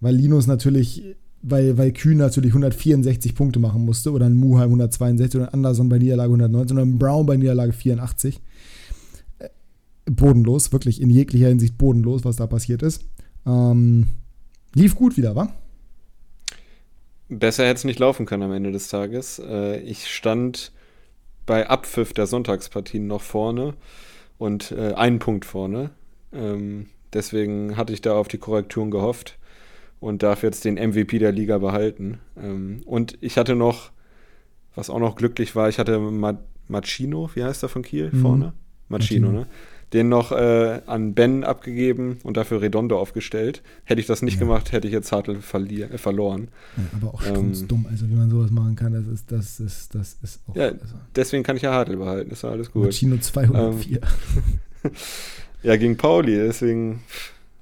[0.00, 4.12] Weil Linus natürlich, weil, weil Kühn natürlich 164 Punkte machen musste.
[4.12, 7.72] Oder ein Muheim 162 oder ein Anderson bei Niederlage 119 oder ein Brown bei Niederlage
[7.72, 8.40] 84.
[9.38, 9.48] Äh,
[10.06, 13.04] Bodenlos, wirklich in jeglicher Hinsicht bodenlos, was da passiert ist.
[13.46, 14.08] Ähm,
[14.74, 15.52] lief gut wieder, wa?
[17.28, 19.38] Besser hätte es nicht laufen können am Ende des Tages.
[19.38, 20.72] Äh, ich stand
[21.46, 23.74] bei Abpfiff der Sonntagspartien noch vorne
[24.38, 25.90] und äh, einen Punkt vorne.
[26.32, 29.38] Ähm, deswegen hatte ich da auf die Korrekturen gehofft
[30.00, 32.18] und darf jetzt den MVP der Liga behalten.
[32.40, 33.90] Ähm, und ich hatte noch,
[34.74, 36.38] was auch noch glücklich war, ich hatte Ma
[36.68, 38.20] Machino, wie heißt er von Kiel Mhm.
[38.20, 38.52] vorne?
[38.88, 39.46] Machino, ne?
[39.94, 43.62] Den noch äh, an Ben abgegeben und dafür Redondo aufgestellt.
[43.84, 44.40] Hätte ich das nicht Ja.
[44.40, 46.48] gemacht, hätte ich jetzt Hartl verlier- äh, verloren.
[46.76, 47.86] Ja, aber auch Ähm, dumm.
[47.90, 50.54] Also wie man sowas machen kann, das ist, das ist, das ist auch.
[50.56, 52.84] Ja, also, Deswegen kann ich ja Hartl behalten, ist ja alles gut.
[52.84, 54.00] Machino 204.
[55.62, 57.00] Ja, gegen Pauli, deswegen.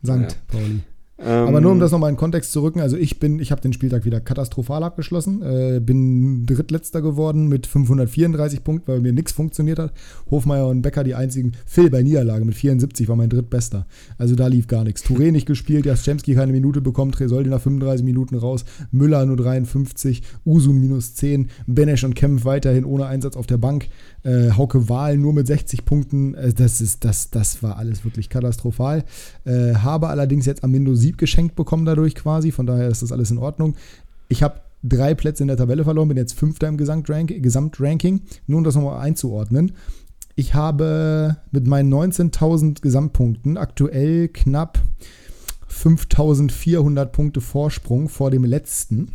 [0.02, 0.80] Sankt Pauli.
[1.18, 3.62] Ähm, Aber nur um das nochmal in Kontext zu rücken, also ich bin, ich habe
[3.62, 9.32] den Spieltag wieder katastrophal abgeschlossen, äh, bin drittletzter geworden mit 534 Punkten, weil mir nichts
[9.32, 9.92] funktioniert hat.
[10.30, 11.52] Hofmeier und Becker die einzigen.
[11.64, 13.86] Phil bei Niederlage mit 74 war mein drittbester.
[14.18, 15.04] Also da lief gar nichts.
[15.04, 20.22] Touré nicht gespielt, Jaschemski keine Minute bekommen, Tresoldi nach 35 Minuten raus, Müller nur 53,
[20.44, 23.88] Usun minus 10, Benesch und Kempf weiterhin ohne Einsatz auf der Bank,
[24.22, 26.34] äh, Hauke Wahl nur mit 60 Punkten.
[26.34, 29.04] Äh, das, ist, das, das war alles wirklich katastrophal.
[29.44, 33.30] Äh, habe allerdings jetzt Amindo Sieb geschenkt bekommen dadurch quasi, von daher ist das alles
[33.30, 33.76] in Ordnung.
[34.28, 38.22] Ich habe drei Plätze in der Tabelle verloren, bin jetzt Fünfter im Gesamtrank Gesamtranking.
[38.46, 39.72] Nur um das nochmal einzuordnen.
[40.34, 44.82] Ich habe mit meinen 19.000 Gesamtpunkten aktuell knapp
[45.70, 49.12] 5.400 Punkte Vorsprung vor dem letzten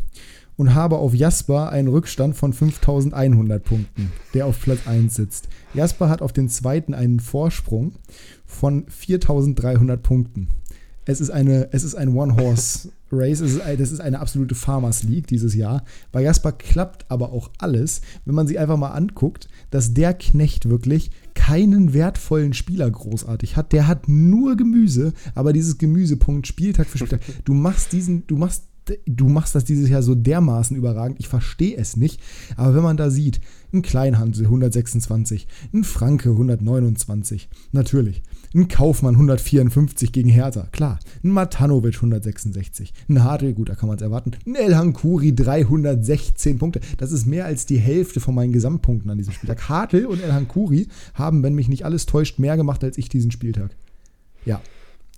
[0.55, 5.49] und habe auf Jasper einen Rückstand von 5.100 Punkten, der auf Platz 1 sitzt.
[5.73, 7.93] Jasper hat auf den zweiten einen Vorsprung
[8.45, 10.49] von 4.300 Punkten.
[11.05, 13.41] Es ist, eine, es ist ein One-Horse-Race.
[13.41, 15.83] Es ist, Das ist eine absolute Farmers League dieses Jahr.
[16.11, 20.69] Bei Jasper klappt aber auch alles, wenn man sich einfach mal anguckt, dass der Knecht
[20.69, 23.73] wirklich keinen wertvollen Spieler großartig hat.
[23.73, 27.21] Der hat nur Gemüse, aber dieses Gemüsepunkt Spieltag für Spieltag.
[27.45, 28.63] Du machst diesen, du machst
[29.05, 31.19] du machst das dieses Jahr so dermaßen überragend.
[31.19, 32.19] Ich verstehe es nicht.
[32.57, 33.39] Aber wenn man da sieht,
[33.73, 38.21] ein Kleinhansel 126, ein Franke 129, natürlich.
[38.53, 40.99] Ein Kaufmann 154 gegen Hertha, klar.
[41.23, 42.93] Ein Matanovic 166.
[43.07, 44.31] Ein Hartl, gut, da kann man es erwarten.
[44.45, 46.81] Ein Elhan Kuri 316 Punkte.
[46.97, 49.69] Das ist mehr als die Hälfte von meinen Gesamtpunkten an diesem Spieltag.
[49.69, 53.31] Hartl und Elhan Kuri haben, wenn mich nicht alles täuscht, mehr gemacht als ich diesen
[53.31, 53.73] Spieltag.
[54.43, 54.59] Ja.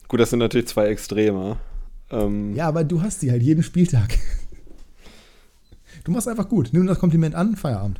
[0.07, 1.57] Gut, das sind natürlich zwei Extreme.
[2.13, 4.17] Ähm, Ja, aber du hast sie halt jeden Spieltag.
[6.03, 6.69] Du machst einfach gut.
[6.73, 7.99] Nimm das Kompliment an, Feierabend.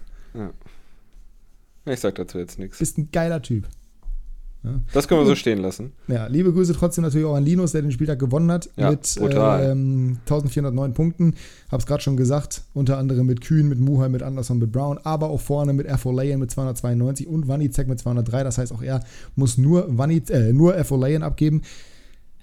[1.86, 2.80] Ich sag dazu jetzt nichts.
[2.80, 3.68] Bist ein geiler Typ.
[4.94, 5.92] Das können wir so stehen lassen.
[6.08, 9.18] Ja, liebe Grüße trotzdem natürlich auch an Linus, der den Spieltag gewonnen hat Ja, mit
[9.22, 11.36] ähm, 1409 Punkten.
[11.70, 15.30] Hab's gerade schon gesagt, unter anderem mit Kühn, mit Muheim, mit Anderson, mit Brown, aber
[15.30, 18.44] auch vorne mit Erfolayan mit 292 und Wanizek mit 203.
[18.46, 19.04] Das heißt, auch er
[19.36, 21.62] muss nur, Waniz äh, nur Erfolayan abgeben.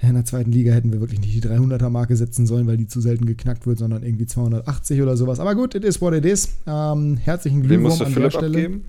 [0.03, 3.01] In der zweiten Liga hätten wir wirklich nicht die 300er-Marke setzen sollen, weil die zu
[3.03, 5.41] selten geknackt wird, sondern irgendwie 280 oder sowas.
[5.41, 6.49] Aber gut, it is what it is.
[6.67, 8.59] Ähm, herzlichen Glückwunsch an Philipp der Stelle.
[8.59, 8.85] abgeben?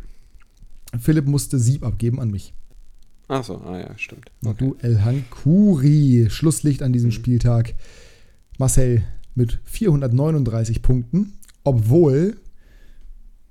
[1.00, 2.54] Philipp musste Sieb abgeben an mich.
[3.28, 4.32] Achso, ah ja, stimmt.
[4.44, 6.28] Und du Elhan Kuri.
[6.30, 7.14] Schlusslicht an diesem Mhm.
[7.14, 7.76] Spieltag.
[8.58, 9.04] Marcel
[9.36, 11.34] mit 439 Punkten,
[11.64, 12.38] obwohl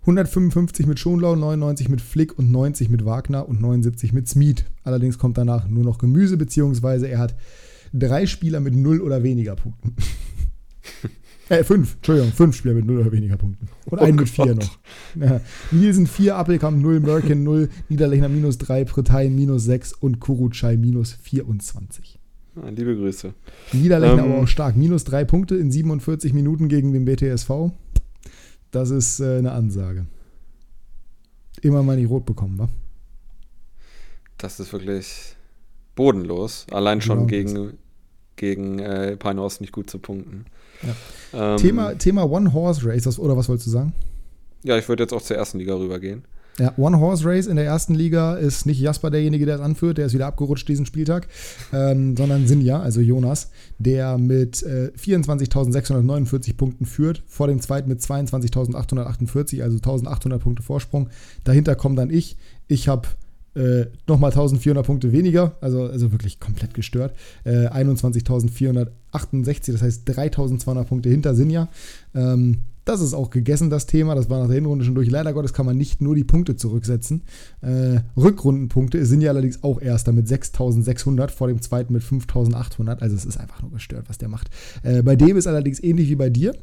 [0.03, 4.65] 155 mit Schonlau, 99 mit Flick und 90 mit Wagner und 79 mit Smith.
[4.83, 7.35] Allerdings kommt danach nur noch Gemüse, beziehungsweise er hat
[7.93, 9.95] drei Spieler mit 0 oder weniger Punkten.
[11.51, 13.67] Äh, fünf, Entschuldigung, fünf Spieler mit null oder weniger Punkten.
[13.87, 14.71] Und Oh einen mit vier Gott.
[15.17, 15.29] noch.
[15.29, 15.41] Ja.
[15.73, 21.13] Nielsen vier, Appelkamp null, Merkin null, Niederlechner minus drei, Pretain minus sechs und Kurucay minus
[21.13, 22.21] 24.
[22.55, 23.35] Ah, liebe Grüße.
[23.73, 24.31] Niederlechner Ähm.
[24.33, 24.77] aber auch stark.
[24.77, 27.73] Minus drei Punkte in 47 Minuten gegen den BTSV.
[28.71, 30.07] Das ist äh, eine Ansage.
[31.63, 32.69] Immer mal nicht rot bekommen, wa?
[34.39, 35.35] Das ist wirklich
[35.95, 36.67] bodenlos.
[36.71, 37.27] Allein schon Genau.
[37.27, 37.79] gegen,
[38.37, 40.47] gegen äh, Pinehorst nicht gut zu punkten.
[41.33, 41.53] Ja.
[41.55, 43.93] Ähm, Thema, Thema One-Horse-Race, das- oder was wolltest du sagen?
[44.63, 46.25] Ja, ich würde jetzt auch zur ersten Liga rübergehen.
[46.59, 50.15] Ja, One-Horse-Race in der ersten Liga ist nicht Jasper derjenige, der es anführt, der ist
[50.15, 51.29] wieder abgerutscht diesen Spieltag,
[51.73, 58.01] ähm, sondern Sinja, also Jonas, der mit äh, 24.649 Punkten führt, vor dem zweiten mit
[58.01, 61.09] 22.848, also 1.800 Punkte Vorsprung.
[61.45, 62.37] Dahinter komme dann ich.
[62.69, 63.09] Ich habe
[63.55, 67.15] äh, nochmal 1400 Punkte weniger, also, also wirklich komplett gestört.
[67.45, 71.69] Äh, 21.468, das heißt 3200 Punkte hinter Sinja.
[72.15, 74.15] Ähm, das ist auch gegessen, das Thema.
[74.15, 75.11] Das war nach der Hinrunde schon durch.
[75.11, 77.23] Leider Gottes kann man nicht nur die Punkte zurücksetzen.
[77.61, 83.03] Äh, Rückrundenpunkte sind ja allerdings auch erster mit 6600, vor dem zweiten mit 5800.
[83.03, 84.49] Also es ist einfach nur gestört, was der macht.
[84.83, 86.55] Äh, bei dem ist allerdings ähnlich wie bei dir.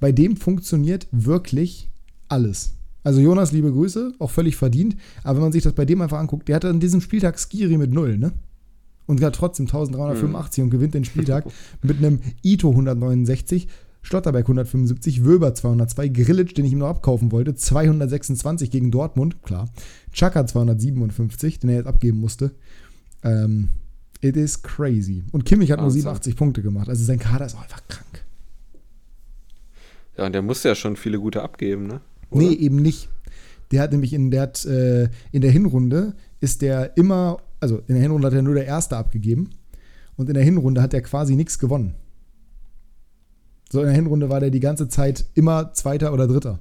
[0.00, 1.90] Bei dem funktioniert wirklich
[2.28, 2.74] alles.
[3.04, 4.96] Also Jonas, liebe Grüße, auch völlig verdient.
[5.22, 7.76] Aber wenn man sich das bei dem einfach anguckt, der hatte an diesem Spieltag Skiri
[7.76, 8.32] mit 0, ne?
[9.06, 11.44] Und hat trotzdem 1385 und gewinnt den Spieltag
[11.82, 13.68] mit einem Ito 169,
[14.00, 19.68] Schlotterberg 175, Wöber 202, Grillitsch, den ich ihm noch abkaufen wollte, 226 gegen Dortmund, klar.
[20.12, 22.52] Chaka 257, den er jetzt abgeben musste.
[23.22, 23.68] Ähm,
[24.22, 25.24] it is crazy.
[25.32, 26.02] Und Kimmich hat nur Wahnsinn.
[26.02, 26.88] 87 Punkte gemacht.
[26.88, 28.24] Also sein Kader ist auch einfach krank.
[30.16, 32.00] Ja, und der musste ja schon viele gute abgeben, ne?
[32.34, 32.44] Oder?
[32.44, 33.08] Nee, eben nicht.
[33.70, 37.94] Der hat nämlich in der, hat, äh, in der Hinrunde ist der immer, also in
[37.94, 39.50] der Hinrunde hat er nur der Erste abgegeben
[40.16, 41.94] und in der Hinrunde hat er quasi nichts gewonnen.
[43.70, 46.60] So in der Hinrunde war der die ganze Zeit immer Zweiter oder Dritter.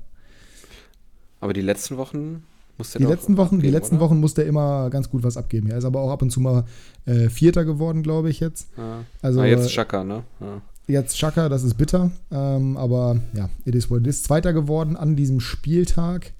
[1.40, 2.44] Aber die letzten Wochen
[2.78, 4.06] musste Die er letzten Wochen, die abgeben, letzten oder?
[4.06, 5.70] Wochen musste er immer ganz gut was abgeben.
[5.70, 6.66] Er ist aber auch ab und zu mal
[7.06, 8.70] äh, Vierter geworden, glaube ich jetzt.
[8.78, 9.04] Ja.
[9.22, 10.24] Also ah, jetzt äh, Chaka, ne?
[10.40, 10.62] Ja.
[10.88, 12.12] Jetzt Chaka, das ist bitter.
[12.32, 14.24] Ähm, aber ja, it is what it is.
[14.24, 16.34] Zweiter geworden an diesem Spieltag.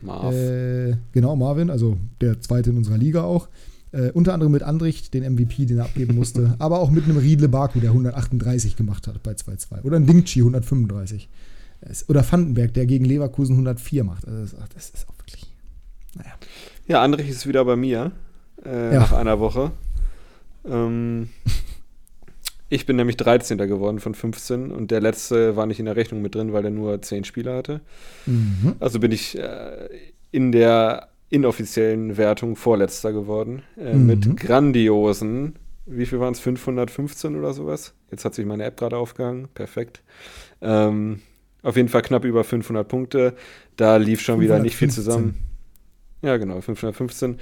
[0.00, 0.32] Marv.
[0.32, 3.48] Äh, genau, Marvin, also der zweite in unserer Liga auch.
[3.90, 6.54] Äh, unter anderem mit Andricht, den MVP, den er abgeben musste.
[6.60, 9.82] aber auch mit einem Riedle Baku, der 138 gemacht hat bei 2-2.
[9.82, 11.28] Oder ein Dingchi 135.
[11.80, 14.28] Es- Oder Vandenberg, der gegen Leverkusen 104 macht.
[14.28, 15.52] Also das, das ist auch wirklich.
[16.16, 16.30] Naja.
[16.86, 18.12] Ja, Andrich ist wieder bei mir
[18.64, 19.00] äh, Ja.
[19.00, 19.72] nach einer Woche.
[20.64, 21.28] Ähm,
[22.68, 23.56] ich bin nämlich 13.
[23.58, 26.70] geworden von 15 und der letzte war nicht in der Rechnung mit drin, weil er
[26.70, 27.80] nur 10 Spieler hatte.
[28.26, 28.74] Mhm.
[28.80, 29.88] Also bin ich äh,
[30.30, 33.62] in der inoffiziellen Wertung Vorletzter geworden.
[33.76, 34.06] Äh, Mhm.
[34.06, 35.56] Mit grandiosen,
[35.86, 36.40] wie viel waren es?
[36.40, 37.94] 515 oder sowas?
[38.10, 39.48] Jetzt hat sich meine App gerade aufgehangen.
[39.54, 40.02] Perfekt.
[40.60, 41.20] Ähm,
[41.62, 43.34] auf jeden Fall knapp über 500 Punkte.
[43.76, 45.04] Da lief schon wieder nicht viel 515.
[45.04, 45.34] zusammen.
[46.22, 47.38] Ja, genau, 515.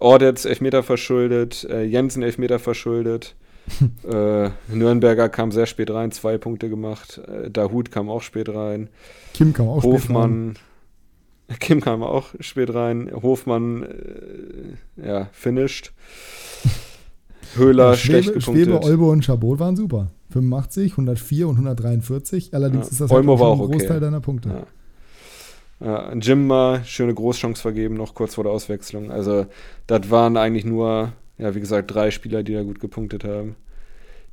[0.00, 3.34] Ordetz Elfmeter verschuldet, äh, Jensen Elfmeter verschuldet.
[4.10, 7.20] Äh, Nürnberger kam sehr spät rein, zwei Punkte gemacht.
[7.26, 8.88] Äh, Dahut kam auch spät rein.
[9.34, 9.94] Kim kam auch spät rein.
[9.94, 10.54] Hofmann,
[11.60, 13.10] Kim kam auch spät rein.
[13.22, 15.92] Hofmann, äh, ja, finished.
[17.54, 18.66] Höhler Ja, schlecht Schwebe, gepunktet.
[18.66, 20.08] Schwebe, Olbo und Chabot waren super.
[20.30, 22.54] 85, 104 und 143.
[22.54, 23.72] Allerdings Ja, ist das Olmo halt auch ein okay.
[23.72, 24.48] Großteil deiner Punkte.
[24.50, 24.66] Ja.
[25.80, 29.12] Ja, Jimmer, schöne Großchance vergeben, noch kurz vor der Auswechslung.
[29.12, 29.46] Also,
[29.86, 33.56] das waren eigentlich nur, ja, wie gesagt, drei Spieler, die da gut gepunktet haben.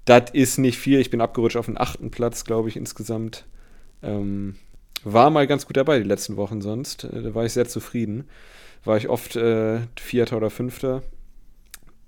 [0.05, 0.99] Das ist nicht viel.
[0.99, 3.45] Ich bin abgerutscht auf den achten Platz, glaube ich, insgesamt.
[4.03, 4.55] Ähm,
[5.03, 7.05] war mal ganz gut dabei die letzten Wochen sonst.
[7.05, 8.25] Äh, Da war ich sehr zufrieden.
[8.83, 11.01] War ich oft äh, Vierter oder Fünfter.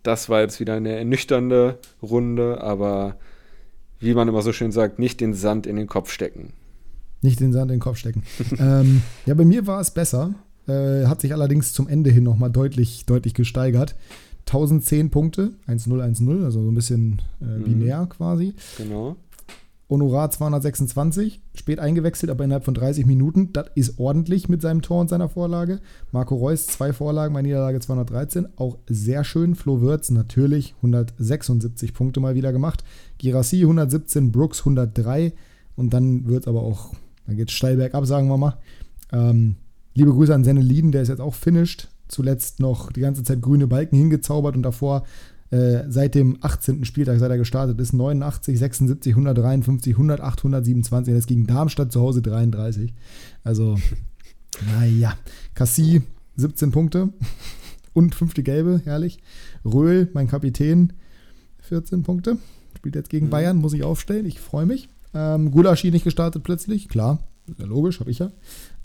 [0.03, 3.17] Das war jetzt wieder eine ernüchternde Runde, aber
[3.99, 6.53] wie man immer so schön sagt, nicht den Sand in den Kopf stecken.
[7.21, 8.23] Nicht den Sand in den Kopf stecken.
[8.59, 10.35] ähm, ja, bei mir war es besser.
[10.67, 13.95] Äh, hat sich allerdings zum Ende hin nochmal deutlich, deutlich gesteigert.
[14.47, 17.63] 1010 Punkte, 1-0, 1-0, also so ein bisschen äh, Mhm.
[17.63, 18.53] binär quasi.
[18.77, 19.15] Genau.
[19.89, 23.53] Honorar 226, spät eingewechselt, aber innerhalb von 30 Minuten.
[23.53, 25.79] Das ist ordentlich mit seinem Tor und seiner Vorlage.
[26.11, 29.55] Marco Reus, zwei Vorlagen bei Niederlage 213, auch sehr schön.
[29.55, 32.83] Flo Würz natürlich 176 Punkte mal wieder gemacht.
[33.17, 35.31] Girassi 117, Brooks 103
[35.77, 36.93] und dann wird es aber auch,
[37.25, 38.57] dann geht es steil bergab, sagen wir mal.
[39.13, 39.55] Ähm,
[39.93, 41.87] liebe Grüße an Senne Lieden, der ist jetzt auch finished.
[42.07, 45.03] Zuletzt noch die ganze Zeit grüne Balken hingezaubert und davor
[45.49, 46.83] äh, seit dem 18.
[46.85, 51.13] Spieltag, seit er gestartet ist, 89, 76, 153, 108, 127.
[51.13, 52.93] Das gegen Darmstadt zu Hause 33.
[53.43, 53.77] Also,
[54.79, 55.17] naja.
[55.53, 56.01] Cassie
[56.35, 57.09] 17 Punkte
[57.93, 59.19] und fünfte Gelbe, herrlich.
[59.65, 60.93] Röhl, mein Kapitän,
[61.61, 62.37] 14 Punkte.
[62.75, 63.31] Spielt jetzt gegen Mhm.
[63.31, 64.25] Bayern, muss ich aufstellen.
[64.25, 64.89] Ich freue mich.
[65.13, 67.19] Ähm, Gulaschi nicht gestartet plötzlich, klar,
[67.57, 68.31] logisch, habe ich ja.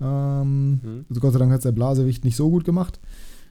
[0.01, 1.05] Ähm, mhm.
[1.09, 3.01] also Gott sei Dank hat der Blasewicht nicht so gut gemacht.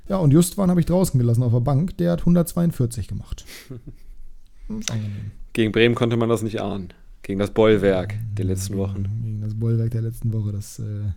[0.10, 3.46] Ja, und Justwan habe ich draußen gelassen auf der Bank, der hat 142 gemacht.
[5.54, 6.94] Gegen Bremen konnte man das nicht ahnen.
[7.24, 9.08] Gegen das Bollwerk der letzten Wochen.
[9.24, 11.12] Gegen das Bollwerk der letzten Woche, das, äh,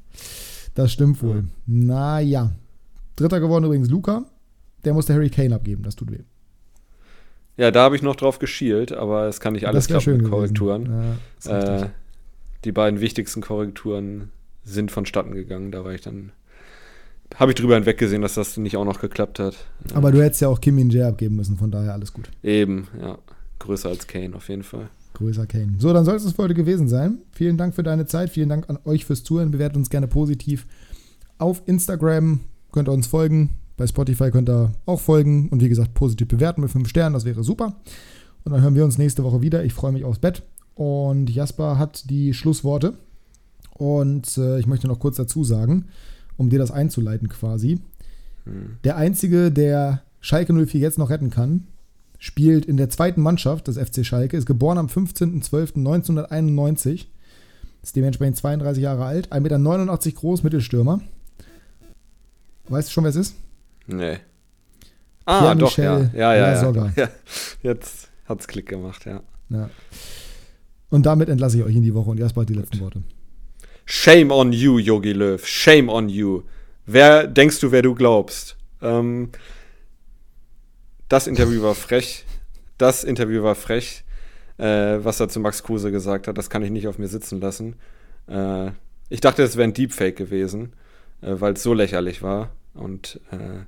[0.75, 1.37] das stimmt wohl.
[1.37, 1.43] Ja.
[1.67, 2.51] Naja.
[3.17, 4.25] Dritter geworden übrigens Luca.
[4.85, 6.25] Der musste Harry Kane abgeben, das tut weh.
[7.57, 11.17] Ja, da habe ich noch drauf geschielt, aber es kann nicht alles klappen mit Korrekturen.
[11.45, 11.89] Ja, äh,
[12.65, 14.31] die beiden wichtigsten Korrekturen
[14.65, 15.71] sind vonstatten gegangen.
[15.73, 16.33] Da war ich dann.
[17.37, 19.57] Habe ich drüber hinweggesehen, dass das nicht auch noch geklappt hat.
[19.95, 22.31] Aber du hättest ja auch Kim Min-jae abgeben müssen, von daher alles gut.
[22.43, 23.19] Eben, ja.
[23.59, 24.89] Größer als Kane auf jeden Fall.
[25.15, 25.75] Größer Kane.
[25.79, 27.19] So, dann soll es für heute gewesen sein.
[27.33, 28.31] Vielen Dank für deine Zeit.
[28.31, 29.51] Vielen Dank an euch fürs Zuhören.
[29.51, 30.67] Bewertet uns gerne positiv.
[31.39, 32.41] Auf Instagram
[32.73, 33.51] könnt ihr uns folgen.
[33.77, 35.49] Bei Spotify könnt ihr auch folgen.
[35.49, 37.15] Und wie gesagt, positiv bewerten mit 5 Sternen.
[37.15, 37.77] Das wäre super.
[38.45, 39.65] Und dann hören wir uns nächste Woche wieder.
[39.65, 40.43] Ich freue mich aufs Bett.
[40.75, 42.95] Und Jasper hat die Schlussworte.
[43.71, 45.87] Und äh, ich möchte noch kurz dazu sagen,
[46.37, 47.81] um dir das einzuleiten quasi.
[48.45, 48.77] Hm.
[48.85, 51.67] Der Einzige, der Schalke 04 jetzt noch retten kann,
[52.19, 57.07] spielt in der zweiten Mannschaft des FC Schalke, ist geboren am 15.12.1991,
[57.83, 61.01] ist dementsprechend 32 Jahre alt, 1,89 Meter groß, Mittelstürmer.
[62.69, 63.37] Weißt du schon, wer es ist?
[63.87, 64.19] Nee.
[65.27, 66.11] Ah, doch, ja.
[66.15, 67.09] Ja, ja, ja, ja.
[67.63, 69.21] Jetzt hat es Klick gemacht, ja.
[69.51, 69.69] ja.
[70.95, 73.03] Und damit entlasse ich euch in die Woche und erst bald die letzten Worte.
[73.85, 75.45] Shame on you, Yogi Löw.
[75.45, 76.43] Shame on you.
[76.87, 78.57] Wer denkst du, wer du glaubst?
[78.81, 79.31] Ähm,
[81.09, 82.25] das Interview war frech.
[82.79, 84.05] Das Interview war frech,
[84.59, 86.39] äh, was er zu Max Kruse gesagt hat.
[86.39, 87.75] Das kann ich nicht auf mir sitzen lassen.
[88.29, 88.71] Äh,
[89.09, 90.75] ich dachte, es wäre ein Deepfake gewesen,
[91.23, 92.53] äh, weil es so lächerlich war.
[92.73, 93.65] Und äh,